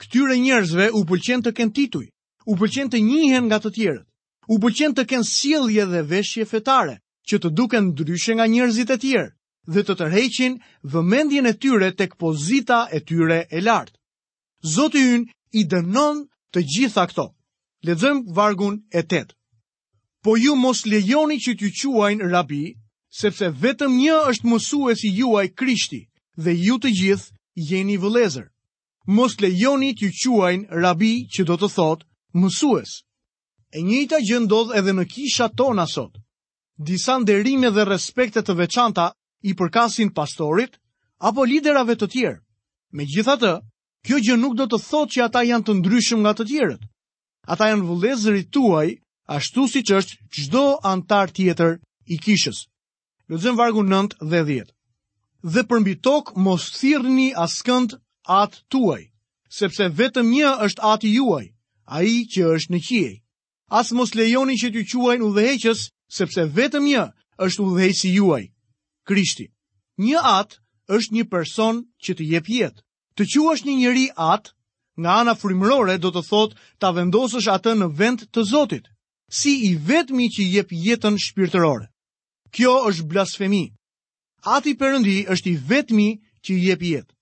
Këtyre 0.00 0.34
njerëzve 0.44 0.90
u 0.98 1.04
pëlqen 1.08 1.40
të 1.44 1.50
kënë 1.56 1.74
tituj, 1.78 2.06
u 2.46 2.52
pëlqen 2.60 2.90
të 2.90 2.98
njihen 3.04 3.44
nga 3.46 3.58
të 3.62 3.70
tjerët, 3.78 4.06
u 4.52 4.58
pëlqen 4.62 4.92
të 4.96 5.02
kënë 5.10 5.30
sielje 5.30 5.84
dhe 5.92 6.02
veshje 6.10 6.44
fetare, 6.50 6.96
që 7.28 7.36
të 7.40 7.48
duken 7.56 7.84
ndryshe 7.94 8.34
nga 8.36 8.46
njerëzit 8.46 8.90
e 8.90 8.98
tjerë 9.02 9.30
dhe 9.72 9.82
të 9.84 9.94
tërheqin 10.00 10.58
vëmendjen 10.92 11.48
e 11.48 11.52
tyre 11.56 11.88
tek 11.96 12.14
pozita 12.20 12.84
e 12.96 13.00
tyre 13.08 13.40
e 13.56 13.60
lartë. 13.64 13.96
Zoti 14.74 15.00
ynë 15.14 15.58
i 15.60 15.64
dënon 15.72 16.24
të 16.52 16.60
gjitha 16.74 17.04
këto. 17.10 17.26
Lexojm 17.84 18.24
vargun 18.36 18.76
e 18.96 19.02
8. 19.04 19.32
Po 20.24 20.36
ju 20.40 20.54
mos 20.56 20.84
lejoni 20.88 21.36
që 21.44 21.52
t'ju 21.60 21.90
quajnë 21.94 22.30
rabi, 22.32 22.64
sepse 23.20 23.50
vetëm 23.60 23.92
një 24.00 24.16
është 24.30 24.48
mësuesi 24.50 25.10
juaj 25.18 25.46
Krishti 25.52 26.00
dhe 26.42 26.52
ju 26.64 26.78
të 26.80 26.90
gjithë 27.00 27.32
jeni 27.70 27.96
vëllezër. 28.00 28.46
Mos 29.16 29.36
lejoni 29.40 29.90
t'ju 29.94 30.30
quajnë 30.38 30.80
rabi, 30.80 31.14
që 31.32 31.42
do 31.44 31.56
të 31.60 31.68
thotë 31.76 32.08
mësues. 32.40 32.90
E 33.76 33.82
njëjta 33.84 34.18
gjë 34.24 34.38
ndodh 34.44 34.72
edhe 34.78 34.92
në 34.96 35.04
kishat 35.12 35.52
tona 35.58 35.84
sot. 35.86 36.16
Disa 36.88 37.18
nderime 37.20 37.70
dhe 37.74 37.84
respekte 37.84 38.40
të 38.42 38.54
veçanta 38.64 39.10
i 39.44 39.52
përkasin 39.60 40.08
pastorit 40.16 40.78
apo 41.30 41.44
liderave 41.48 41.94
të 42.00 42.06
tjerë. 42.16 42.40
Me 42.96 43.04
gjitha 43.04 43.34
të, 43.40 43.50
kjo 44.06 44.18
gjë 44.24 44.36
nuk 44.40 44.54
do 44.56 44.66
të 44.70 44.78
thot 44.86 45.10
që 45.12 45.24
ata 45.26 45.42
janë 45.44 45.66
të 45.68 45.74
ndryshëm 45.82 46.22
nga 46.24 46.32
të 46.38 46.46
tjerët. 46.50 46.82
Ata 47.52 47.68
janë 47.70 47.86
vëlezërit 47.90 48.48
tuaj, 48.54 48.88
ashtu 49.36 49.66
si 49.68 49.82
që 49.84 49.98
është 50.00 50.14
gjdo 50.34 50.62
antar 50.88 51.28
tjetër 51.36 51.72
i 52.12 52.16
kishës. 52.24 52.62
Lëzëm 53.30 53.58
vargu 53.60 53.84
9 53.84 54.16
dhe 54.30 54.40
10. 54.48 54.70
Dhe 55.52 55.62
përmbi 55.68 55.94
tokë 56.06 56.40
mos 56.44 56.64
thirni 56.78 57.28
askënd 57.44 57.98
atë 58.40 58.58
tuaj, 58.72 59.02
sepse 59.58 59.90
vetëm 60.00 60.26
një 60.32 60.50
është 60.66 60.82
atë 60.92 61.10
juaj, 61.18 61.46
a 61.84 61.96
i 62.12 62.16
që 62.32 62.42
është 62.56 62.72
në 62.72 62.80
qiej. 62.88 63.12
As 63.80 63.92
mos 63.96 64.14
lejoni 64.16 64.56
që 64.60 64.70
t'ju 64.72 64.98
quajnë 65.04 65.24
u 65.24 65.30
dheheqës, 65.36 65.80
sepse 66.18 66.42
vetëm 66.56 66.84
një 66.88 67.02
është 67.44 67.60
u 67.64 67.68
dhejsi 67.76 68.10
juaj, 68.16 68.44
Krishti. 69.04 69.48
Një 70.00 70.20
Atë 70.26 70.60
është 70.98 71.14
një 71.14 71.24
person 71.32 71.82
që 72.04 72.16
të 72.18 72.24
jep 72.30 72.48
jetë. 72.50 72.82
Të 73.20 73.24
quash 73.32 73.64
një 73.66 73.74
njeri 73.78 74.06
Atë 74.32 74.52
nga 75.02 75.18
ana 75.22 75.34
frymërore 75.38 75.98
do 75.98 76.10
të 76.14 76.22
thotë 76.28 76.58
ta 76.80 76.90
vendosësh 76.96 77.48
atë 77.52 77.72
në 77.78 77.88
vend 78.00 78.20
të 78.34 78.44
Zotit, 78.50 78.84
si 79.40 79.52
i 79.68 79.74
vetmi 79.90 80.28
që 80.36 80.46
jep 80.56 80.70
jetën 80.72 81.18
shpirtërore. 81.24 81.86
Kjo 82.54 82.72
është 82.88 83.08
blasfemi. 83.12 83.64
Ati 84.56 84.74
Perëndi 84.80 85.18
është 85.34 85.50
i 85.52 85.56
vetmi 85.72 86.08
që 86.46 86.58
jep 86.68 86.82
jetë. 86.82 87.12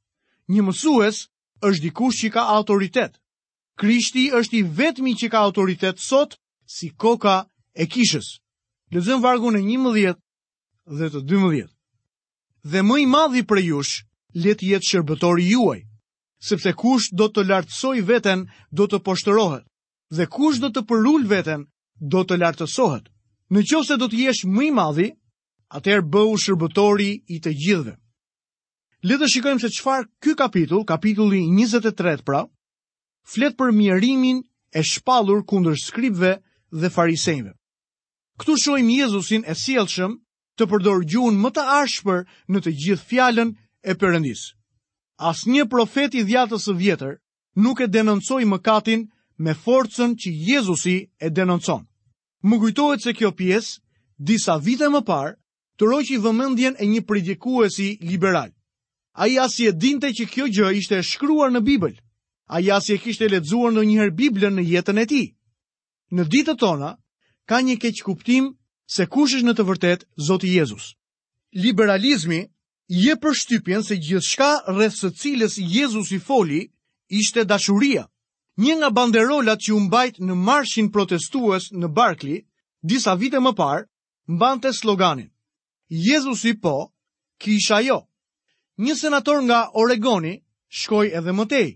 Një 0.53 0.63
mësues 0.69 1.25
është 1.67 1.83
dikush 1.87 2.23
që 2.23 2.33
ka 2.37 2.47
autoritet. 2.57 3.17
Krishti 3.81 4.29
është 4.37 4.57
i 4.61 4.63
vetmi 4.81 5.17
që 5.19 5.31
ka 5.33 5.41
autoritet 5.49 5.99
sot 6.03 6.37
si 6.77 6.91
koka 6.93 7.37
e 7.75 7.87
kishës. 7.89 8.37
Lexojmë 8.93 9.25
vargu 9.25 9.49
në 9.55 9.65
11 9.65 10.17
dhe 10.99 11.09
të 11.15 11.21
12 11.31 11.72
dhe 12.71 12.83
më 12.87 12.99
i 13.03 13.07
madhi 13.11 13.43
për 13.49 13.61
jush, 13.67 14.03
let 14.35 14.63
jetë 14.63 14.89
shërbëtori 14.89 15.47
juaj, 15.51 15.81
sepse 16.43 16.73
kush 16.79 17.11
do 17.13 17.27
të 17.29 17.45
lartësoj 17.49 17.97
veten, 18.07 18.47
do 18.71 18.87
të 18.87 19.03
poshtërohet, 19.07 19.65
dhe 20.15 20.27
kush 20.31 20.61
do 20.63 20.71
të 20.71 20.85
përull 20.91 21.27
veten, 21.31 21.67
do 21.99 22.23
të 22.25 22.39
lartësohet. 22.41 23.09
Në 23.53 23.63
qovë 23.69 23.87
se 23.91 23.97
do 24.01 24.09
të 24.09 24.23
jesh 24.25 24.45
më 24.49 24.65
i 24.65 24.71
madhi, 24.75 25.09
atër 25.69 26.01
bëhu 26.15 26.39
shërbëtori 26.41 27.11
i 27.35 27.41
të 27.45 27.51
gjithve. 27.61 27.97
Letë 29.03 29.29
shikojmë 29.33 29.61
se 29.65 29.69
qëfar 29.75 30.07
ky 30.23 30.33
kapitull, 30.39 30.87
kapitulli 30.89 31.43
23 31.51 32.23
pra, 32.25 32.45
fletë 33.33 33.59
për 33.59 33.73
mjerimin 33.77 34.41
e 34.73 34.83
shpalur 34.87 35.43
kundër 35.51 35.77
skripve 35.83 36.37
dhe 36.73 36.89
farisejve. 36.91 37.53
Këtu 38.41 38.57
shojmë 38.63 38.97
Jezusin 39.03 39.45
e 39.45 39.55
sielëshëm 39.59 40.17
të 40.59 40.67
përdor 40.71 41.05
gjuhën 41.09 41.39
më 41.41 41.51
të 41.57 41.63
ashpër 41.83 42.25
në 42.53 42.63
të 42.65 42.73
gjithë 42.85 43.07
fjalën 43.11 43.53
e 43.91 43.95
Perëndis. 44.01 44.43
Asnjë 45.31 45.67
profet 45.71 46.15
i 46.19 46.25
dhjatës 46.29 46.67
së 46.69 46.75
vjetër 46.81 47.15
nuk 47.65 47.81
e 47.85 47.89
denoncoi 47.95 48.45
mëkatin 48.49 49.07
me 49.45 49.55
forcën 49.65 50.17
që 50.21 50.31
Jezusi 50.47 50.97
e 51.25 51.31
denoncon. 51.31 51.85
Më 52.43 52.57
kujtohet 52.63 53.05
se 53.05 53.13
kjo 53.17 53.31
pjesë 53.39 53.79
disa 54.19 54.57
vite 54.59 54.89
më 54.91 55.03
par, 55.09 55.37
roqi 55.83 56.15
vëmendjen 56.23 56.77
e 56.79 56.87
një 56.87 57.01
predikuesi 57.11 57.97
liberal. 58.07 58.53
Ai 59.19 59.35
as 59.43 59.57
e 59.59 59.73
dinte 59.75 60.07
që 60.15 60.27
kjo 60.31 60.45
gjë 60.47 60.69
ishte 60.79 61.01
shkruar 61.03 61.51
në 61.51 61.59
Bibël. 61.67 61.97
Ai 62.47 62.69
as 62.71 62.87
e 62.95 62.99
kishte 63.03 63.27
lexuar 63.33 63.73
ndonjëherë 63.75 64.15
Biblën 64.15 64.55
në 64.55 64.63
jetën 64.71 65.01
e 65.03 65.07
tij. 65.11 65.27
Në 66.15 66.23
ditët 66.31 66.61
tona 66.63 66.93
ka 67.51 67.59
një 67.67 67.81
keq 67.83 67.99
kuptim 68.07 68.53
se 68.95 69.05
kush 69.13 69.35
është 69.39 69.47
në 69.49 69.53
të 69.59 69.65
vërtet 69.69 70.03
Zoti 70.27 70.51
Jezus. 70.53 70.89
Liberalizmi 71.65 72.41
je 73.05 73.15
për 73.23 73.37
shtypjen 73.41 73.85
se 73.87 73.97
gjithçka 74.05 74.51
rreth 74.75 74.99
së 75.01 75.09
cilës 75.21 75.55
Jezus 75.75 76.11
i 76.13 76.19
foli 76.27 76.61
ishte 77.21 77.45
dashuria. 77.53 78.05
Një 78.65 78.75
nga 78.81 78.91
banderolat 78.99 79.63
që 79.65 79.73
u 79.77 79.81
mbajt 79.87 80.19
në 80.29 80.35
marshin 80.49 80.91
protestues 80.93 81.71
në 81.81 81.89
Barkli 81.97 82.37
disa 82.91 83.15
vite 83.23 83.41
më 83.41 83.55
parë 83.63 83.87
mbante 84.37 84.73
sloganin: 84.77 85.31
Jezusi 86.09 86.53
po, 86.65 86.77
kisha 87.43 87.79
jo. 87.87 88.01
Një 88.85 88.95
senator 89.01 89.41
nga 89.47 89.63
Oregoni 89.83 90.35
shkoi 90.81 91.09
edhe 91.19 91.33
më 91.37 91.45
tej, 91.53 91.69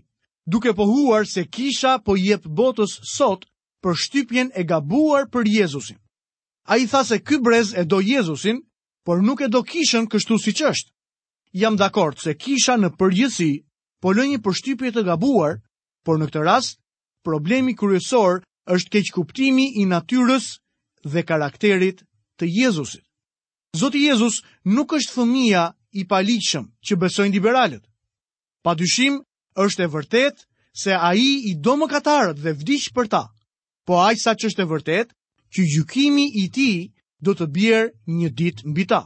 duke 0.45 0.73
pohuar 0.79 1.25
se 1.33 1.47
kisha 1.55 1.97
po 2.05 2.15
jep 2.17 2.45
botës 2.59 2.99
sot 3.17 3.47
për 3.81 3.95
shtypjen 4.03 4.51
e 4.59 4.63
gabuar 4.69 5.25
për 5.33 5.49
Jezusin. 5.57 5.97
A 6.67 6.75
i 6.77 6.85
tha 6.87 7.03
se 7.05 7.17
ky 7.23 7.37
brez 7.39 7.71
e 7.73 7.85
do 7.85 7.99
Jezusin, 8.01 8.59
por 9.05 9.21
nuk 9.23 9.39
e 9.41 9.47
do 9.47 9.61
kishën 9.63 10.07
kështu 10.11 10.35
si 10.43 10.51
qështë. 10.51 10.91
Jam 11.55 11.77
dakord 11.79 12.19
se 12.19 12.33
kisha 12.35 12.75
në 12.75 12.89
përgjësi, 12.99 13.49
po 14.03 14.11
lë 14.11 14.25
një 14.33 14.41
përshtypje 14.43 14.91
të 14.97 15.03
gabuar, 15.07 15.53
por 16.03 16.19
në 16.19 16.27
këtë 16.27 16.43
rast, 16.43 16.75
problemi 17.23 17.71
kryesor 17.79 18.43
është 18.75 18.91
keqë 18.97 19.13
kuptimi 19.15 19.67
i 19.79 19.87
natyrës 19.87 20.49
dhe 21.07 21.23
karakterit 21.23 22.03
të 22.37 22.51
Jezusit. 22.59 23.03
Zotë 23.79 24.03
Jezus 24.09 24.41
nuk 24.67 24.91
është 24.99 25.15
fëmia 25.21 25.63
i 25.95 26.03
paligjshëm 26.11 26.67
që 26.87 26.99
besojnë 26.99 27.33
liberalët. 27.37 27.83
Pa 28.63 28.75
dyshim 28.75 29.21
është 29.63 29.83
e 29.87 29.91
vërtet 29.95 30.43
se 30.83 30.91
a 30.99 31.13
i 31.15 31.29
i 31.47 31.55
do 31.63 31.77
më 31.79 31.87
katarët 31.95 32.43
dhe 32.43 32.53
vdishë 32.59 32.91
për 32.99 33.07
ta, 33.15 33.23
po 33.87 34.03
a 34.03 34.11
i 34.11 34.19
sa 34.19 34.35
që 34.35 34.51
është 34.51 34.61
e 34.65 34.71
vërtet 34.75 35.16
që 35.53 35.65
gjukimi 35.73 36.25
i 36.43 36.49
ti 36.51 36.69
do 37.25 37.33
të 37.35 37.47
bjerë 37.55 37.89
një 38.21 38.29
dit 38.39 38.63
mbi 38.65 38.85
ta. 38.91 39.01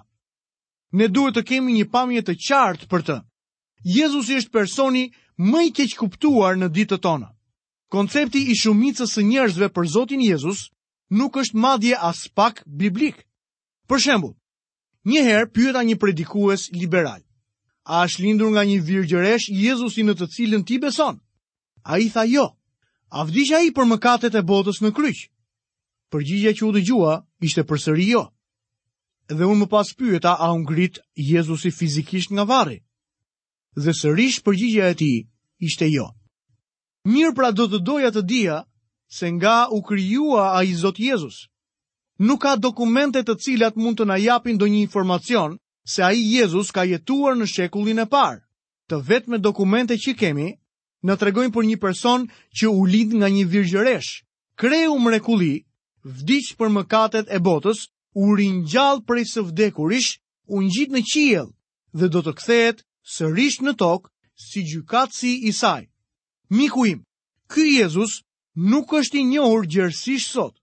Ne 0.98 1.07
duhet 1.07 1.38
të 1.38 1.43
kemi 1.50 1.71
një 1.74 1.88
pamje 1.93 2.21
të 2.27 2.36
qartë 2.45 2.88
për 2.91 3.03
të. 3.07 3.17
Jezus 3.98 4.29
është 4.38 4.51
personi 4.51 5.05
më 5.38 5.62
i 5.67 5.71
keq 5.77 5.95
kuptuar 6.01 6.57
në 6.60 6.67
ditë 6.75 6.98
tonë. 7.05 7.29
Koncepti 7.91 8.41
i 8.51 8.55
shumicës 8.55 9.13
së 9.15 9.24
njerëzve 9.27 9.69
për 9.75 9.88
Zotin 9.93 10.21
Jezus 10.21 10.67
nuk 11.12 11.38
është 11.41 11.57
madje 11.60 11.95
as 12.10 12.27
pak 12.36 12.62
biblik. 12.67 13.24
Për 13.88 14.00
shembull, 14.00 14.36
një 15.07 15.24
herë 15.27 15.50
pyeta 15.55 15.81
një 15.83 15.98
predikues 16.00 16.69
liberal: 16.75 17.19
"A 17.83 18.03
është 18.07 18.21
lindur 18.27 18.51
nga 18.53 18.63
një 18.67 18.79
virgjëresh 18.88 19.50
Jezusi 19.50 20.03
në 20.05 20.13
të 20.19 20.27
cilën 20.36 20.63
ti 20.67 20.79
beson?" 20.79 21.19
Ai 21.83 22.10
tha: 22.13 22.24
"Jo. 22.27 22.45
A 23.15 23.24
vdiq 23.27 23.50
ai 23.57 23.71
për 23.75 23.86
mëkatet 23.91 24.36
e 24.36 24.41
botës 24.51 24.79
në 24.83 24.91
kryq?" 24.95 25.27
përgjigja 26.13 26.51
që 26.60 26.65
u 26.68 26.72
dëgjua 26.75 27.13
ishte 27.48 27.63
përsëri 27.70 28.08
jo. 28.12 28.24
Dhe 29.32 29.48
unë 29.48 29.63
më 29.63 29.68
pas 29.72 29.91
pyeta 29.98 30.34
a 30.44 30.50
u 30.53 30.58
ngrit 30.63 31.00
Jezusi 31.15 31.72
fizikisht 31.72 32.34
nga 32.36 32.44
varri. 32.51 32.80
Dhe 33.84 33.94
sërish 33.96 34.41
përgjigja 34.46 34.89
e 34.91 34.98
tij 35.00 35.18
ishte 35.68 35.88
jo. 35.96 36.10
Mirë 37.08 37.34
pra 37.38 37.50
do 37.56 37.65
të 37.72 37.80
doja 37.88 38.12
të 38.13 38.25
dija 38.34 38.58
se 39.18 39.30
nga 39.32 39.56
u 39.77 39.82
a 40.38 40.46
ai 40.60 40.74
Zot 40.75 41.00
Jezus. 41.00 41.48
Nuk 42.20 42.41
ka 42.44 42.56
dokumente 42.56 43.24
të 43.24 43.38
cilat 43.44 43.75
mund 43.75 43.98
të 43.98 44.06
na 44.06 44.18
japin 44.20 44.56
ndonjë 44.60 44.82
informacion 44.84 45.58
se 45.94 46.03
ai 46.03 46.20
Jezus 46.22 46.72
ka 46.72 46.84
jetuar 46.84 47.34
në 47.39 47.46
shekullin 47.53 48.00
e 48.00 48.06
parë. 48.06 48.44
Të 48.88 49.01
me 49.27 49.38
dokumente 49.39 49.96
që 49.98 50.12
kemi 50.20 50.50
në 51.08 51.13
tregojnë 51.18 51.53
për 51.56 51.63
një 51.65 51.77
person 51.82 52.27
që 52.58 52.68
u 52.70 52.84
lind 52.86 53.13
nga 53.18 53.27
një 53.32 53.46
virgjëresh, 53.50 54.10
kreu 54.60 55.00
mrekulli 55.00 55.63
vdiq 56.03 56.48
për 56.58 56.72
mëkatet 56.75 57.29
e 57.36 57.39
botës, 57.46 57.84
u 58.15 58.34
ringjall 58.36 59.01
prej 59.08 59.25
së 59.36 59.43
vdekurish, 59.50 60.17
u 60.50 60.62
ngjit 60.65 60.89
në 60.91 61.01
qiell 61.12 61.50
dhe 61.98 62.08
do 62.12 62.22
të 62.25 62.34
kthehet 62.39 62.81
sërish 63.15 63.60
në 63.63 63.74
tokë 63.79 64.10
si 64.48 64.63
gjykatësi 64.72 65.31
i 65.48 65.51
saj. 65.53 65.84
Miku 66.50 66.86
im, 66.89 67.03
ky 67.51 67.65
Jezus 67.79 68.17
nuk 68.55 68.91
është 68.98 69.22
i 69.22 69.27
njohur 69.31 69.67
gjërsisht 69.72 70.27
sot, 70.34 70.58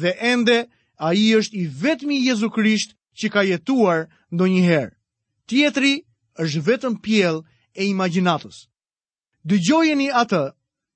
dhe 0.00 0.12
ende 0.32 0.64
ai 1.08 1.22
është 1.38 1.56
i 1.62 1.66
vetmi 1.82 2.16
Jezu 2.26 2.48
Krisht 2.50 2.96
që 3.18 3.26
ka 3.32 3.42
jetuar 3.46 4.08
ndonjëherë. 4.34 4.94
Tjetri 5.48 5.94
është 6.42 6.60
vetëm 6.68 6.94
pjell 7.04 7.38
e 7.80 7.86
imaginatës. 7.92 8.56
Dëgjojeni 9.48 10.08
atë, 10.22 10.42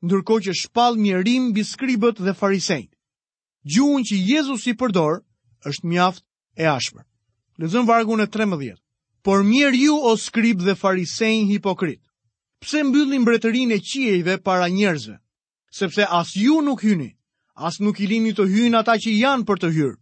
ndërko 0.05 0.35
që 0.49 0.53
shpal 0.61 0.99
mjerim 1.05 1.53
biskribët 1.55 2.17
dhe 2.25 2.35
farisejnë 2.41 2.92
gjuhën 3.71 4.05
që 4.09 4.17
Jezus 4.27 4.65
i 4.67 4.75
përdor 4.75 5.21
është 5.67 5.87
mjaft 5.87 6.25
e 6.59 6.67
ashpër. 6.67 7.05
Lezëm 7.63 7.87
vargun 7.87 8.21
e 8.23 8.27
13. 8.27 8.77
Por 9.23 9.43
mirë 9.47 9.79
ju 9.85 9.95
o 10.03 10.17
skrib 10.19 10.63
dhe 10.65 10.75
farisejn 10.75 11.47
hipokrit. 11.51 12.01
Pse 12.61 12.83
mbyllin 12.83 13.23
mbretërin 13.23 13.73
e 13.75 13.79
qiejve 13.79 14.37
para 14.43 14.67
njerëzve? 14.69 15.17
Sepse 15.75 16.05
as 16.11 16.35
ju 16.37 16.63
nuk 16.63 16.83
hyni, 16.83 17.11
as 17.55 17.79
nuk 17.81 18.01
i 18.01 18.07
lini 18.07 18.33
të 18.35 18.45
hyjnë 18.53 18.79
ata 18.81 18.95
që 19.03 19.11
janë 19.19 19.45
për 19.47 19.59
të 19.59 19.69
hyrë. 19.77 19.97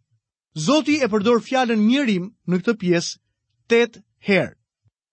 Zoti 0.67 0.97
e 1.05 1.09
përdor 1.09 1.41
fjallën 1.45 1.79
mirim 1.89 2.31
në 2.49 2.57
këtë 2.63 2.77
pjesë 2.81 3.19
tëtë 3.71 4.03
herë. 4.29 4.57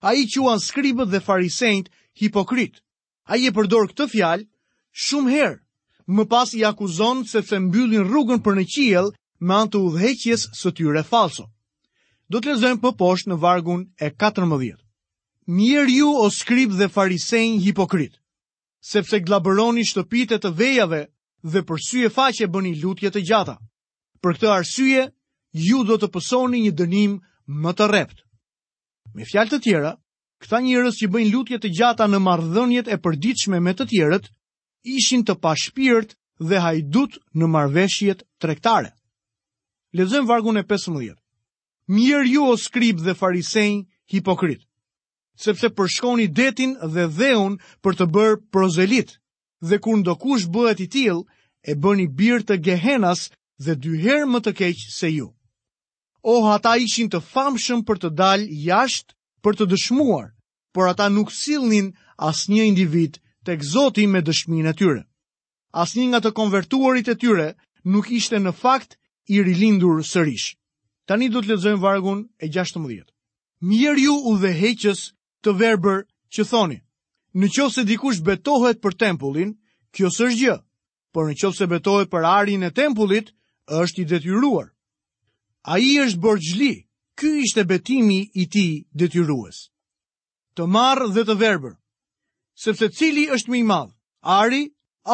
A 0.00 0.12
i 0.14 0.24
quan 0.30 0.60
skribët 0.60 1.08
dhe 1.12 1.20
farisejnët 1.24 1.88
hipokrit. 2.22 2.78
A 3.28 3.36
i 3.36 3.48
e 3.50 3.52
përdor 3.54 3.90
këtë 3.92 4.08
fjallë 4.12 4.48
shumë 5.06 5.30
herë 5.36 5.58
më 6.08 6.24
pas 6.26 6.48
i 6.56 6.64
akuzon 6.64 7.22
sepse 7.28 7.58
mbyllin 7.60 8.06
rrugën 8.08 8.40
për 8.44 8.54
në 8.56 8.64
qiel 8.74 9.10
me 9.44 9.54
anë 9.60 9.70
të 9.74 9.80
udhëheqjes 9.88 10.46
së 10.56 10.72
tyre 10.80 11.02
falso. 11.04 11.44
Do 12.32 12.40
të 12.40 12.54
lezojmë 12.54 12.80
për 12.82 12.94
poshtë 13.00 13.30
në 13.32 13.38
vargun 13.42 13.82
e 14.00 14.08
14. 14.20 14.78
Mirë 15.48 15.92
ju 15.96 16.08
o 16.24 16.28
skrip 16.32 16.72
dhe 16.76 16.88
farisejn 16.92 17.60
hipokrit, 17.64 18.16
sepse 18.84 19.20
glabëroni 19.24 19.84
shtëpite 19.88 20.38
të 20.40 20.50
vejave 20.58 21.02
dhe 21.52 21.62
për 21.68 21.78
syje 21.88 22.10
faqe 22.12 22.48
bëni 22.52 22.74
lutje 22.82 23.10
të 23.12 23.22
gjata. 23.28 23.58
Për 24.20 24.32
këtë 24.36 24.50
arsye, 24.52 25.04
ju 25.68 25.84
do 25.88 25.96
të 25.96 26.08
pësoni 26.16 26.62
një 26.64 26.72
dënim 26.80 27.14
më 27.64 27.72
të 27.78 27.90
rept. 27.92 28.24
Me 29.14 29.24
fjalë 29.24 29.50
të 29.54 29.60
tjera, 29.64 29.92
këta 30.42 30.60
njërës 30.64 30.98
që 31.02 31.10
bëjnë 31.12 31.32
lutje 31.32 31.60
të 31.60 31.72
gjata 31.78 32.08
në 32.08 32.18
mardhënjet 32.28 32.88
e 32.92 32.98
përdiqme 33.06 33.60
me 33.64 33.72
të 33.76 33.88
tjerët, 33.92 34.28
ishin 34.96 35.22
të 35.26 35.34
pashpirt 35.44 36.14
dhe 36.48 36.60
hajdut 36.64 37.18
në 37.38 37.48
marveshjet 37.54 38.22
trektare. 38.42 38.90
Lezëm 39.98 40.26
vargun 40.30 40.60
e 40.60 40.64
15. 40.70 41.14
Mirë 41.96 42.24
ju 42.34 42.46
o 42.52 42.56
skrib 42.64 43.00
dhe 43.04 43.14
farisej 43.16 43.70
hipokrit, 44.12 44.60
sepse 45.44 45.70
përshkoni 45.76 46.26
detin 46.36 46.72
dhe 46.94 47.06
dheun 47.18 47.54
për 47.82 47.96
të 47.98 48.06
bërë 48.14 48.36
prozelit, 48.52 49.10
dhe 49.68 49.76
kur 49.84 49.96
ndo 50.00 50.12
kush 50.22 50.46
bëhet 50.54 50.80
i 50.84 50.88
til, 50.96 51.16
e 51.64 51.72
bëni 51.82 52.06
birë 52.18 52.44
të 52.48 52.56
gehenas 52.66 53.20
dhe 53.64 53.74
dyherë 53.84 54.28
më 54.32 54.38
të 54.44 54.52
keqë 54.60 54.92
se 54.98 55.08
ju. 55.16 55.28
O, 56.22 56.34
ata 56.54 56.76
ishin 56.84 57.08
të 57.10 57.22
famshëm 57.32 57.80
për 57.88 57.96
të 58.02 58.08
dalë 58.20 58.46
jashtë 58.68 59.12
për 59.42 59.52
të 59.58 59.64
dëshmuar, 59.72 60.26
por 60.74 60.84
ata 60.92 61.06
nuk 61.16 61.28
silnin 61.40 61.88
as 62.28 62.38
një 62.52 62.62
individ 62.72 63.12
tek 63.48 63.64
Zoti 63.72 64.04
me 64.12 64.20
dëshminë 64.20 64.68
e 64.68 64.76
tyre. 64.76 65.02
Asnjë 65.80 66.08
nga 66.10 66.18
të 66.24 66.32
konvertuarit 66.36 67.08
e 67.08 67.14
tyre 67.22 67.46
nuk 67.88 68.10
ishte 68.12 68.36
në 68.42 68.52
fakt 68.60 68.98
i 69.32 69.40
rilindur 69.46 70.02
sërish. 70.04 70.50
Tani 71.08 71.30
do 71.32 71.40
të 71.40 71.54
lezojnë 71.54 71.80
vargun 71.80 72.20
e 72.44 72.48
16. 72.52 73.08
Mirë 73.70 74.02
ju 74.04 74.16
u 74.30 74.34
dhe 74.42 74.52
heqës 74.60 75.00
të 75.44 75.54
verbër 75.62 76.04
që 76.32 76.44
thoni. 76.50 76.78
Në 77.40 77.46
qovë 77.54 77.72
se 77.76 77.84
dikush 77.88 78.20
betohet 78.28 78.82
për 78.84 78.96
tempullin, 79.00 79.54
kjo 79.94 80.10
së 80.12 80.28
gjë, 80.40 80.56
por 81.14 81.28
në 81.30 81.38
qovë 81.40 81.56
se 81.56 81.68
betohet 81.72 82.12
për 82.12 82.28
arin 82.34 82.66
e 82.68 82.72
tempullit, 82.76 83.32
është 83.80 84.00
i 84.04 84.08
detyruar. 84.12 84.68
A 85.72 85.78
i 85.80 85.94
është 86.04 86.20
borgjli, 86.24 86.74
ky 87.18 87.32
ishte 87.46 87.64
betimi 87.68 88.26
i 88.40 88.44
ti 88.52 88.66
detyrues. 88.92 89.64
Të 90.56 90.68
marë 90.68 91.08
dhe 91.16 91.24
të 91.28 91.36
verbër. 91.40 91.77
Sepse 92.58 92.88
cili 92.98 93.22
është 93.34 93.52
më 93.52 93.58
i 93.60 93.64
madh, 93.70 93.90
ari 94.36 94.62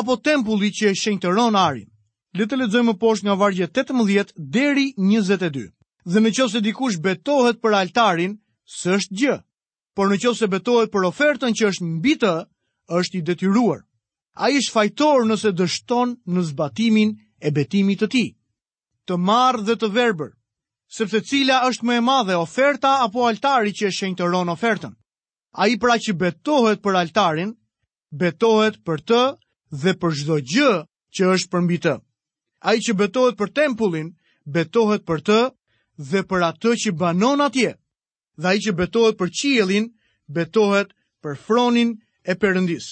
apo 0.00 0.14
tempulli 0.28 0.70
që 0.76 0.86
e 0.92 0.96
shenjtëron 1.00 1.56
arin. 1.62 1.90
Le 2.38 2.46
të 2.48 2.56
lexojmë 2.60 2.94
poshtë 3.02 3.26
nga 3.26 3.34
vargje 3.42 3.66
18 3.78 4.32
deri 4.54 4.84
22. 5.08 5.66
Dhe 6.14 6.20
nëse 6.24 6.62
dikush 6.68 6.96
betohet 7.08 7.60
për 7.64 7.76
altarin, 7.80 8.38
së 8.78 8.94
është 8.96 9.16
gjë. 9.22 9.36
por 9.98 10.08
nëse 10.10 10.48
betohet 10.54 10.92
për 10.94 11.04
ofertën 11.10 11.52
që 11.58 11.68
është 11.72 11.84
mbi 11.88 12.14
të, 12.22 12.32
është 13.00 13.16
i 13.18 13.22
detyruar. 13.28 13.84
Ai 14.44 14.56
është 14.60 14.72
fajtor 14.78 15.26
nëse 15.28 15.52
dështon 15.60 16.16
në 16.34 16.40
zbatimin 16.48 17.12
e 17.46 17.50
betimit 17.58 18.00
të 18.00 18.08
tij. 18.14 18.30
Të 19.06 19.14
marrë 19.28 19.62
dhe 19.66 19.76
të 19.82 19.90
verbër, 20.00 20.32
sepse 20.96 21.20
cila 21.28 21.60
është 21.68 21.84
më 21.84 21.92
e 21.92 22.00
madhe, 22.08 22.34
oferta 22.46 22.94
apo 23.06 23.28
altari 23.28 23.72
që 23.78 23.84
e 23.86 23.92
shenjtëron 23.98 24.48
ofertën? 24.56 24.94
a 25.54 25.64
i 25.70 25.76
pra 25.82 25.94
që 26.02 26.12
betohet 26.20 26.80
për 26.84 26.96
altarin, 27.00 27.50
betohet 28.22 28.78
për 28.88 29.02
të 29.10 29.20
dhe 29.82 29.92
për 30.04 30.16
shdo 30.20 30.38
gjë 30.52 30.72
që 31.18 31.28
është 31.34 31.50
për 31.52 31.62
mbi 31.66 31.78
të. 31.86 31.92
A 32.70 32.74
i 32.78 32.82
që 32.88 32.94
betohet 33.02 33.38
për 33.38 33.52
tempullin, 33.58 34.08
betohet 34.56 35.04
për 35.10 35.22
të 35.28 35.38
dhe 36.10 36.24
për 36.32 36.46
atë 36.50 36.74
që 36.84 36.94
banon 37.02 37.44
atje. 37.46 37.70
Dhe 38.36 38.48
a 38.48 38.54
i 38.54 38.60
që 38.66 38.74
betohet 38.80 39.18
për 39.20 39.30
qielin, 39.40 39.86
betohet 40.38 40.90
për 41.22 41.38
fronin 41.46 41.94
e 42.24 42.34
përëndis. 42.42 42.86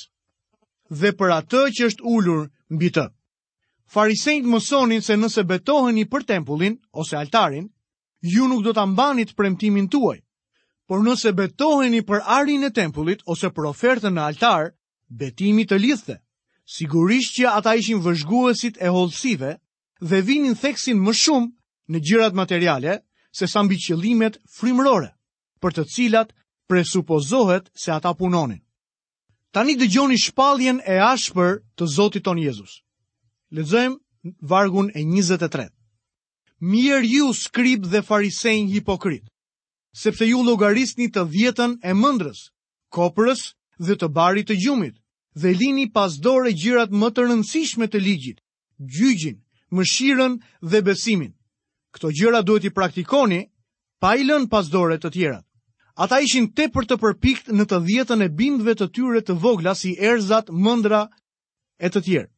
Dhe 1.00 1.12
për 1.18 1.34
atë 1.40 1.62
që 1.76 1.90
është 1.90 2.06
ullur 2.14 2.46
mbi 2.70 2.92
të. 2.94 3.08
Farisejt 3.94 4.46
mësonin 4.52 5.02
se 5.02 5.16
nëse 5.18 5.42
betohen 5.50 5.98
i 5.98 6.06
për 6.14 6.24
tempullin 6.30 6.76
ose 7.02 7.16
altarin, 7.24 7.66
ju 8.22 8.46
nuk 8.48 8.62
do 8.64 8.72
të 8.72 8.86
ambanit 8.86 9.34
për 9.34 9.50
emtimin 9.50 9.88
tuaj 9.90 10.18
por 10.88 11.02
nëse 11.04 11.30
betoheni 11.36 12.00
për 12.06 12.22
arin 12.38 12.64
e 12.66 12.70
tempullit 12.74 13.22
ose 13.30 13.50
për 13.54 13.68
ofertën 13.70 14.14
në 14.16 14.24
altar, 14.32 14.72
betimi 15.08 15.64
të 15.68 15.78
lidhte. 15.78 16.16
Sigurisht 16.76 17.36
që 17.38 17.50
ata 17.58 17.74
ishin 17.78 18.00
vëzhguesit 18.02 18.78
e 18.80 18.90
holësive 18.94 19.50
dhe 20.10 20.20
vinin 20.26 20.54
theksin 20.62 20.98
më 21.04 21.12
shumë 21.22 21.50
në 21.94 21.98
gjirat 22.06 22.34
materiale 22.38 22.98
se 23.36 23.46
sa 23.46 23.62
mbi 23.62 23.76
qëllimet 23.84 24.38
frimrore, 24.56 25.10
për 25.62 25.70
të 25.78 25.84
cilat 25.94 26.32
presupozohet 26.68 27.70
se 27.74 27.92
ata 27.92 28.14
punonin. 28.14 28.60
Tani 29.52 29.74
dëgjoni 29.76 30.16
shpalljen 30.24 30.80
e 30.86 30.94
ashpër 31.12 31.58
të 31.76 31.84
Zotit 31.94 32.24
ton 32.24 32.38
Jezus. 32.40 32.80
Lexojmë 33.52 34.34
vargun 34.40 34.88
e 34.96 35.02
23. 35.04 35.68
Mirë 36.62 37.00
ju 37.12 37.32
skrib 37.42 37.84
dhe 37.92 38.00
farisejn 38.06 38.70
hipokrit 38.72 39.26
sepse 39.92 40.24
ju 40.26 40.42
logarisni 40.42 41.06
të 41.12 41.22
dhjetën 41.28 41.76
e 41.84 41.92
mëndrës, 41.96 42.48
kopërës 42.92 43.52
dhe 43.78 43.94
të 44.00 44.08
barit 44.08 44.48
të 44.48 44.56
gjumit, 44.64 44.96
dhe 45.36 45.52
lini 45.56 45.88
pas 45.92 46.14
dore 46.20 46.52
gjirat 46.52 46.90
më 46.90 47.08
të 47.12 47.20
rëndësishme 47.28 47.86
të 47.92 48.00
ligjit, 48.00 48.40
gjygjin, 48.78 49.38
mëshiren 49.70 50.38
dhe 50.60 50.82
besimin. 50.82 51.32
Këto 51.92 52.08
gjëra 52.16 52.40
duhet 52.42 52.64
i 52.64 52.72
praktikoni, 52.72 53.44
pa 54.00 54.14
i 54.16 54.24
lën 54.24 54.48
pas 54.48 54.68
dore 54.72 54.96
të 54.98 55.10
tjera. 55.12 55.40
Ata 55.94 56.22
ishin 56.24 56.48
te 56.56 56.70
për 56.72 56.86
të 56.88 56.96
përpikt 57.00 57.50
në 57.52 57.64
të 57.68 57.78
dhjetën 57.86 58.24
e 58.24 58.28
bindve 58.32 58.72
të 58.76 58.86
tyre 58.96 59.20
të 59.20 59.36
vogla 59.42 59.74
si 59.76 59.92
erzat, 60.00 60.48
mëndra 60.48 61.04
e 61.76 61.88
të 61.92 62.00
tjerë. 62.04 62.30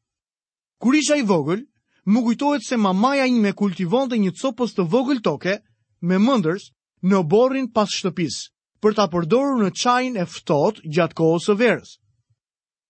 Kur 0.82 0.94
isha 0.98 1.14
i 1.16 1.22
vogël, 1.22 1.62
më 2.04 2.18
gujtojt 2.22 2.66
se 2.66 2.76
mamaja 2.76 3.26
i 3.30 3.38
me 3.38 3.54
kultivon 3.54 4.08
dhe 4.10 4.18
një 4.18 4.34
copës 4.42 4.74
të 4.74 4.86
vogël 4.90 5.22
toke 5.22 5.60
me 6.02 6.18
mëndërs, 6.18 6.73
në 7.04 7.20
borrin 7.28 7.66
pas 7.76 7.90
shtëpis, 7.98 8.38
për 8.80 8.94
ta 8.96 9.04
përdoru 9.12 9.58
në 9.60 9.70
qajn 9.76 10.16
e 10.20 10.24
fëtot 10.28 10.80
gjatë 10.92 11.16
kohës 11.18 11.46
së 11.48 11.56
verës. 11.60 11.90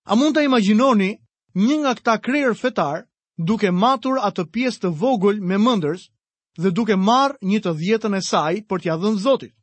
A 0.07 0.15
mund 0.19 0.37
të 0.37 0.45
imaginoni 0.47 1.11
një 1.61 1.79
nga 1.83 1.93
këta 1.99 2.15
krejrë 2.27 2.59
fetar 2.61 3.03
duke 3.51 3.71
matur 3.75 4.21
atë 4.27 4.45
pjesë 4.55 4.83
të 4.85 4.91
vogull 5.03 5.43
me 5.51 5.59
mëndërs 5.59 6.07
dhe 6.63 6.71
duke 6.79 6.95
marë 7.09 7.39
një 7.51 7.61
të 7.65 7.73
djetën 7.81 8.15
e 8.15 8.21
saj 8.27 8.63
për 8.71 8.85
t'ja 8.85 8.97
dhënë 9.03 9.23
zotit. 9.25 9.55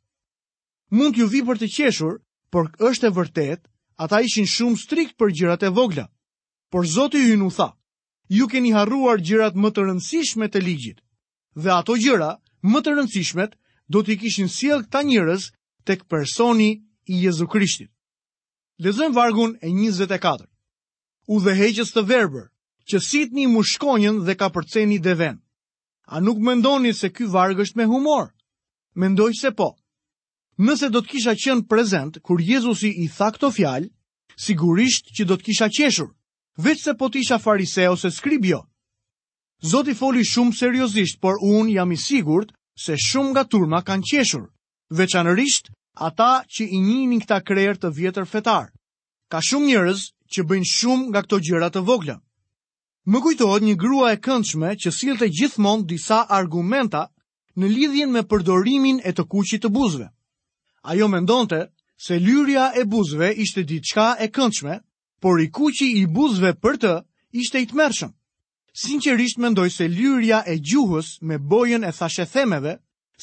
Mund 0.92 1.14
t'ju 1.16 1.26
vi 1.32 1.40
për 1.48 1.60
të 1.62 1.70
qeshur, 1.76 2.18
për 2.52 2.72
është 2.88 3.08
e 3.08 3.14
vërtet, 3.16 3.60
ata 4.04 4.18
ishin 4.26 4.48
shumë 4.54 4.76
strikt 4.82 5.14
për 5.20 5.32
gjirat 5.36 5.62
e 5.64 5.70
vogla. 5.72 6.06
Por 6.72 6.84
zoti 6.96 7.18
ju 7.22 7.38
u 7.46 7.50
tha, 7.52 7.70
ju 8.28 8.48
keni 8.48 8.72
harruar 8.76 9.20
gjirat 9.24 9.56
më 9.56 9.70
të 9.70 9.86
rëndësishme 9.86 10.48
të 10.52 10.60
ligjit, 10.66 11.00
dhe 11.56 11.70
ato 11.78 11.96
gjira 12.00 12.34
më 12.72 12.80
të 12.80 12.92
rëndësishmet 12.96 13.56
do 13.88 14.02
t'i 14.04 14.16
kishin 14.18 14.48
siel 14.50 14.82
këta 14.86 15.02
njërës 15.10 15.48
tek 15.84 16.04
personi 16.08 16.70
i 17.10 17.22
Jezu 17.24 17.46
Krishtit. 17.48 17.90
Lezëm 18.82 19.12
vargun 19.14 19.56
e 19.62 19.68
24. 19.68 20.46
U 21.28 21.40
dhe 21.40 21.54
heqës 21.58 21.90
të 21.94 22.04
verber, 22.08 22.46
që 22.88 22.98
sit 23.00 23.32
një 23.34 23.46
mushkonjën 23.54 24.22
dhe 24.26 24.34
ka 24.38 24.48
përceni 24.54 24.98
dhe 25.04 25.14
ven. 25.18 25.38
A 26.06 26.20
nuk 26.20 26.38
mendoni 26.38 26.92
se 26.94 27.08
ky 27.10 27.26
varg 27.34 27.60
është 27.62 27.78
me 27.80 27.84
humor? 27.86 28.30
Mendoj 28.94 29.32
se 29.40 29.50
po. 29.54 29.74
Nëse 30.58 30.90
do 30.92 31.00
të 31.02 31.08
kisha 31.14 31.34
qenë 31.38 31.66
prezent 31.70 32.18
kur 32.22 32.42
Jezusi 32.42 32.90
i 33.04 33.06
tha 33.08 33.30
këto 33.34 33.50
fjalë, 33.50 33.88
sigurisht 34.44 35.14
që 35.16 35.24
do 35.28 35.36
të 35.36 35.46
kisha 35.48 35.68
qeshur, 35.72 36.10
veç 36.60 36.82
se 36.84 36.92
po 36.98 37.08
të 37.08 37.22
isha 37.22 37.38
farise 37.40 37.86
ose 37.88 38.10
skribjo. 38.12 38.60
Zoti 39.70 39.94
foli 39.94 40.24
shumë 40.26 40.56
seriosisht, 40.58 41.20
por 41.22 41.38
unë 41.40 41.72
jam 41.78 41.92
i 41.92 41.96
sigurt 41.96 42.50
se 42.76 42.94
shumë 42.96 43.30
nga 43.32 43.44
turma 43.50 43.80
kanë 43.84 44.04
qeshur, 44.10 44.46
veçanërisht 44.96 45.70
ata 46.08 46.44
që 46.48 46.62
i 46.68 46.78
njinin 46.80 47.20
këta 47.24 47.40
krerë 47.44 47.80
të 47.82 47.88
vjetër 47.98 48.26
fetar. 48.32 48.70
Ka 49.28 49.40
shumë 49.44 49.66
njërez 49.66 50.00
që 50.32 50.40
bëjnë 50.48 50.70
shumë 50.72 51.06
nga 51.10 51.20
këto 51.24 51.36
gjëra 51.48 51.68
të 51.72 51.80
vogla. 51.88 52.16
Më 53.10 53.18
kujtohet 53.22 53.62
një 53.66 53.74
grua 53.76 54.12
e 54.14 54.20
këndshme 54.24 54.70
që 54.82 54.90
sillte 54.94 55.28
gjithmonë 55.28 55.86
disa 55.90 56.22
argumenta 56.32 57.06
në 57.58 57.66
lidhjen 57.68 58.12
me 58.12 58.22
përdorimin 58.24 59.02
e 59.04 59.10
të 59.12 59.24
kuqit 59.32 59.62
të 59.64 59.68
buzëve. 59.74 60.08
Ajo 60.88 61.08
mendonte 61.12 61.68
se 62.04 62.16
lyrja 62.18 62.70
e 62.80 62.84
buzëve 62.88 63.32
ishte 63.42 63.62
diçka 63.68 64.16
e 64.24 64.30
këndshme, 64.32 64.78
por 65.22 65.40
i 65.40 65.48
kuqi 65.54 65.90
i 66.00 66.06
buzëve 66.14 66.54
për 66.62 66.78
të 66.82 66.92
ishte 67.42 67.60
i 67.62 67.66
tmerrshëm. 67.70 68.12
Sinqerisht 68.74 69.38
mendoj 69.38 69.68
se 69.70 69.84
lyrja 69.88 70.38
e 70.48 70.54
gjuhës 70.68 71.08
me 71.28 71.36
bojën 71.52 71.84
e 71.84 71.90
thashethemeve, 71.98 72.72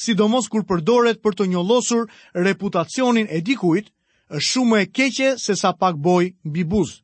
sidomos 0.02 0.46
kur 0.52 0.62
përdoret 0.70 1.18
për 1.24 1.34
të 1.34 1.46
njollosur 1.52 2.04
reputacionin 2.46 3.26
e 3.36 3.40
dikujt, 3.48 3.88
është 4.38 4.48
shumë 4.50 4.76
e 4.80 4.86
keqe 4.98 5.32
se 5.44 5.56
sa 5.62 5.72
pak 5.80 5.96
bojë 6.06 6.30
mbi 6.48 6.62
buzë. 6.70 7.00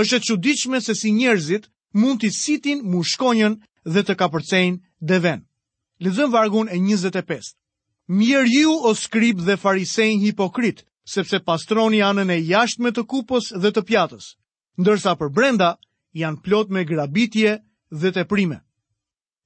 Është 0.00 0.16
e 0.16 0.20
çuditshme 0.28 0.80
se 0.86 0.94
si 1.00 1.12
njerëzit 1.20 1.70
mund 2.02 2.18
të 2.20 2.30
sitin 2.38 2.82
mushkonjën 2.96 3.54
dhe 3.94 4.02
të 4.04 4.14
kapërcejnë 4.20 5.18
ven. 5.22 5.40
Lexojm 6.04 6.30
vargun 6.34 6.68
e 6.74 6.78
25. 6.82 7.54
Mirë 8.18 8.42
ju 8.56 8.74
o 8.90 8.94
skrip 9.04 9.38
dhe 9.46 9.56
farisejnë 9.62 10.24
hipokrit, 10.26 10.82
sepse 11.14 11.38
pastroni 11.46 12.00
anën 12.10 12.30
e 12.34 12.42
jashtme 12.50 12.90
të 12.90 13.04
kupës 13.12 13.52
dhe 13.62 13.70
të 13.72 13.82
pjatës, 13.90 14.24
ndërsa 14.82 15.14
për 15.20 15.28
brenda, 15.38 15.76
janë 16.18 16.40
plot 16.44 16.70
me 16.74 16.84
grabitje 16.84 17.58
dhe 17.90 18.12
teprime. 18.12 18.60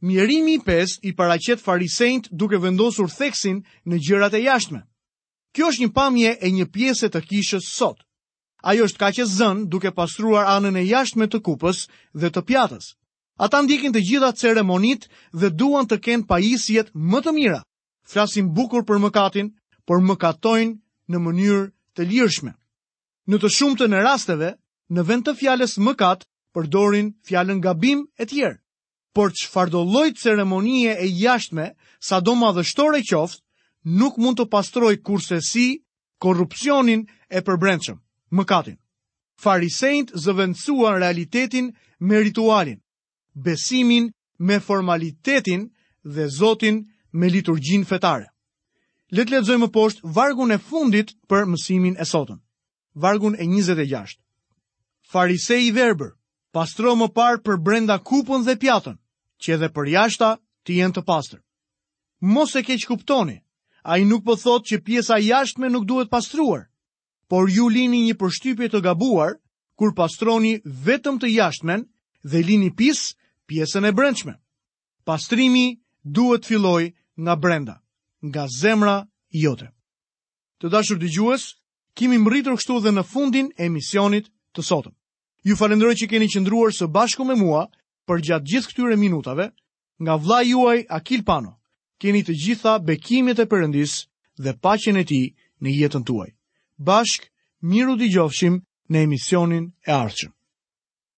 Mjerimi 0.00 0.54
i 0.56 0.60
pes 0.64 0.98
i 1.02 1.14
paraqet 1.16 1.60
farisejnët 1.64 2.28
duke 2.30 2.58
vendosur 2.62 3.08
theksin 3.08 3.62
në 3.88 4.00
gjërat 4.04 4.34
e 4.36 4.42
jashtme. 4.44 4.80
Kjo 5.54 5.68
është 5.70 5.82
një 5.84 5.90
pamje 5.96 6.32
e 6.44 6.50
një 6.50 6.66
pjesë 6.74 7.08
të 7.14 7.22
kishës 7.30 7.68
sot. 7.78 8.02
Ajo 8.64 8.84
është 8.88 8.98
ka 8.98 9.10
që 9.12 9.26
zënë 9.36 9.66
duke 9.72 9.92
pastruar 9.92 10.44
anën 10.56 10.76
e 10.80 10.84
jashtme 10.88 11.26
të 11.28 11.40
kupës 11.46 11.84
dhe 12.12 12.30
të 12.32 12.42
pjatës. 12.48 12.90
Ata 13.38 13.60
ndikin 13.62 13.92
të 13.92 14.00
gjitha 14.08 14.30
ceremonit 14.40 15.08
dhe 15.32 15.50
duan 15.50 15.86
të 15.86 15.98
kenë 16.04 16.26
pajisjet 16.30 16.90
më 16.94 17.20
të 17.24 17.32
mira. 17.36 17.60
Flasin 18.04 18.48
bukur 18.56 18.84
për 18.84 19.00
mëkatin, 19.04 19.52
por 19.86 20.00
mëkatojnë 20.04 21.12
në 21.12 21.18
mënyrë 21.18 21.64
të 21.96 22.06
lirshme. 22.10 22.52
Në 23.28 23.36
të 23.40 23.48
shumë 23.56 23.78
të 23.80 23.86
në 23.88 24.04
rasteve, 24.04 24.52
në 24.92 25.02
vend 25.08 25.24
të 25.26 25.34
fjales 25.40 25.78
mëkat, 25.80 26.24
përdorin 26.54 27.08
fjallën 27.28 27.60
gabim 27.64 28.00
e 28.18 28.24
tjerë. 28.30 28.56
Por 29.14 29.30
që 29.36 29.66
lloj 29.90 30.08
ceremonie 30.22 30.92
e 31.04 31.06
jashtme, 31.22 31.66
sa 32.08 32.16
do 32.24 32.34
madhështore 32.34 33.02
qoftë, 33.10 33.42
nuk 34.00 34.14
mund 34.22 34.38
të 34.38 34.46
pastroj 34.54 34.94
kurse 35.06 35.38
si 35.50 35.66
korupcionin 36.24 37.02
e 37.30 37.38
përbrendshëm, 37.46 37.98
mëkatin. 38.38 38.78
Farisejt 39.42 40.12
zëvendësuan 40.24 40.96
realitetin 41.02 41.72
me 42.06 42.16
ritualin, 42.22 42.80
besimin 43.34 44.10
me 44.38 44.58
formalitetin 44.62 45.62
dhe 46.14 46.24
zotin 46.38 46.76
me 47.18 47.26
liturgjin 47.34 47.84
fetare. 47.84 48.30
Letë 49.14 49.30
letëzoj 49.36 49.58
më 49.62 49.68
poshtë 49.74 50.10
vargun 50.16 50.54
e 50.54 50.58
fundit 50.68 51.14
për 51.28 51.46
mësimin 51.50 51.94
e 51.98 52.04
sotën. 52.06 52.38
Vargun 53.02 53.34
e 53.38 53.44
26. 53.46 54.18
Farisej 55.12 55.60
i 55.70 55.70
verbër 55.74 56.14
pastro 56.54 56.94
më 56.94 57.10
parë 57.10 57.40
për 57.42 57.56
brenda 57.66 57.96
kupën 58.06 58.44
dhe 58.46 58.54
pjatën, 58.62 58.94
që 59.42 59.56
edhe 59.56 59.68
për 59.74 59.88
jashta 59.96 60.28
të 60.64 60.78
jenë 60.78 60.94
të 60.96 61.02
pastër. 61.08 61.40
Mos 62.34 62.54
e 62.56 62.62
keq 62.66 62.86
kuptoni, 62.88 63.36
a 63.82 63.98
i 63.98 64.04
nuk 64.06 64.22
pëthot 64.26 64.62
po 64.62 64.66
që 64.68 64.84
pjesa 64.86 65.18
jashtme 65.20 65.68
nuk 65.74 65.84
duhet 65.90 66.08
pastruar, 66.14 66.68
por 67.28 67.50
ju 67.50 67.66
lini 67.74 68.04
një 68.06 68.14
përshtypje 68.22 68.70
të 68.70 68.80
gabuar, 68.86 69.34
kur 69.74 69.90
pastroni 69.98 70.60
vetëm 70.86 71.18
të 71.18 71.32
jashtmen 71.36 71.82
dhe 72.22 72.38
lini 72.46 72.70
pis 72.78 73.00
pjesën 73.48 73.84
e 73.84 73.92
brendshme. 73.92 74.38
Pastrimi 75.04 75.80
duhet 76.16 76.46
filloj 76.48 76.94
nga 77.20 77.34
brenda, 77.36 77.76
nga 78.24 78.46
zemra 78.60 79.04
i 79.36 79.42
jote. 79.44 79.68
Të 80.60 80.70
dashur 80.72 80.96
dëgjues, 81.02 81.42
kemi 81.98 82.16
mbërritur 82.22 82.56
këtu 82.56 82.78
dhe 82.84 82.92
në 82.94 83.02
fundin 83.10 83.50
e 83.52 83.66
emisionit 83.66 84.30
të 84.54 84.60
sotëm. 84.64 84.94
Ju 85.44 85.56
falenderoj 85.60 85.94
që 86.00 86.06
keni 86.10 86.26
qëndruar 86.32 86.72
së 86.72 86.86
bashku 86.92 87.24
me 87.28 87.34
mua 87.36 87.64
për 88.08 88.22
gjatë 88.28 88.50
gjithë 88.52 88.70
këtyre 88.70 88.96
minutave 89.00 89.46
nga 90.06 90.14
vla 90.24 90.38
juaj 90.46 90.76
Akil 90.98 91.24
Pano. 91.28 91.50
Keni 92.00 92.22
të 92.24 92.36
gjitha 92.44 92.72
bekimit 92.90 93.38
e 93.38 93.46
përëndis 93.52 93.98
dhe 94.44 94.54
pacjen 94.64 94.96
e 94.96 95.04
ti 95.10 95.20
në 95.62 95.76
jetën 95.82 96.06
tuaj. 96.08 96.30
Bashk, 96.88 97.28
miru 97.72 97.96
di 98.00 98.08
gjofshim 98.16 98.56
në 98.92 99.04
emisionin 99.08 99.68
e 99.88 99.92
arqëm. 100.00 100.32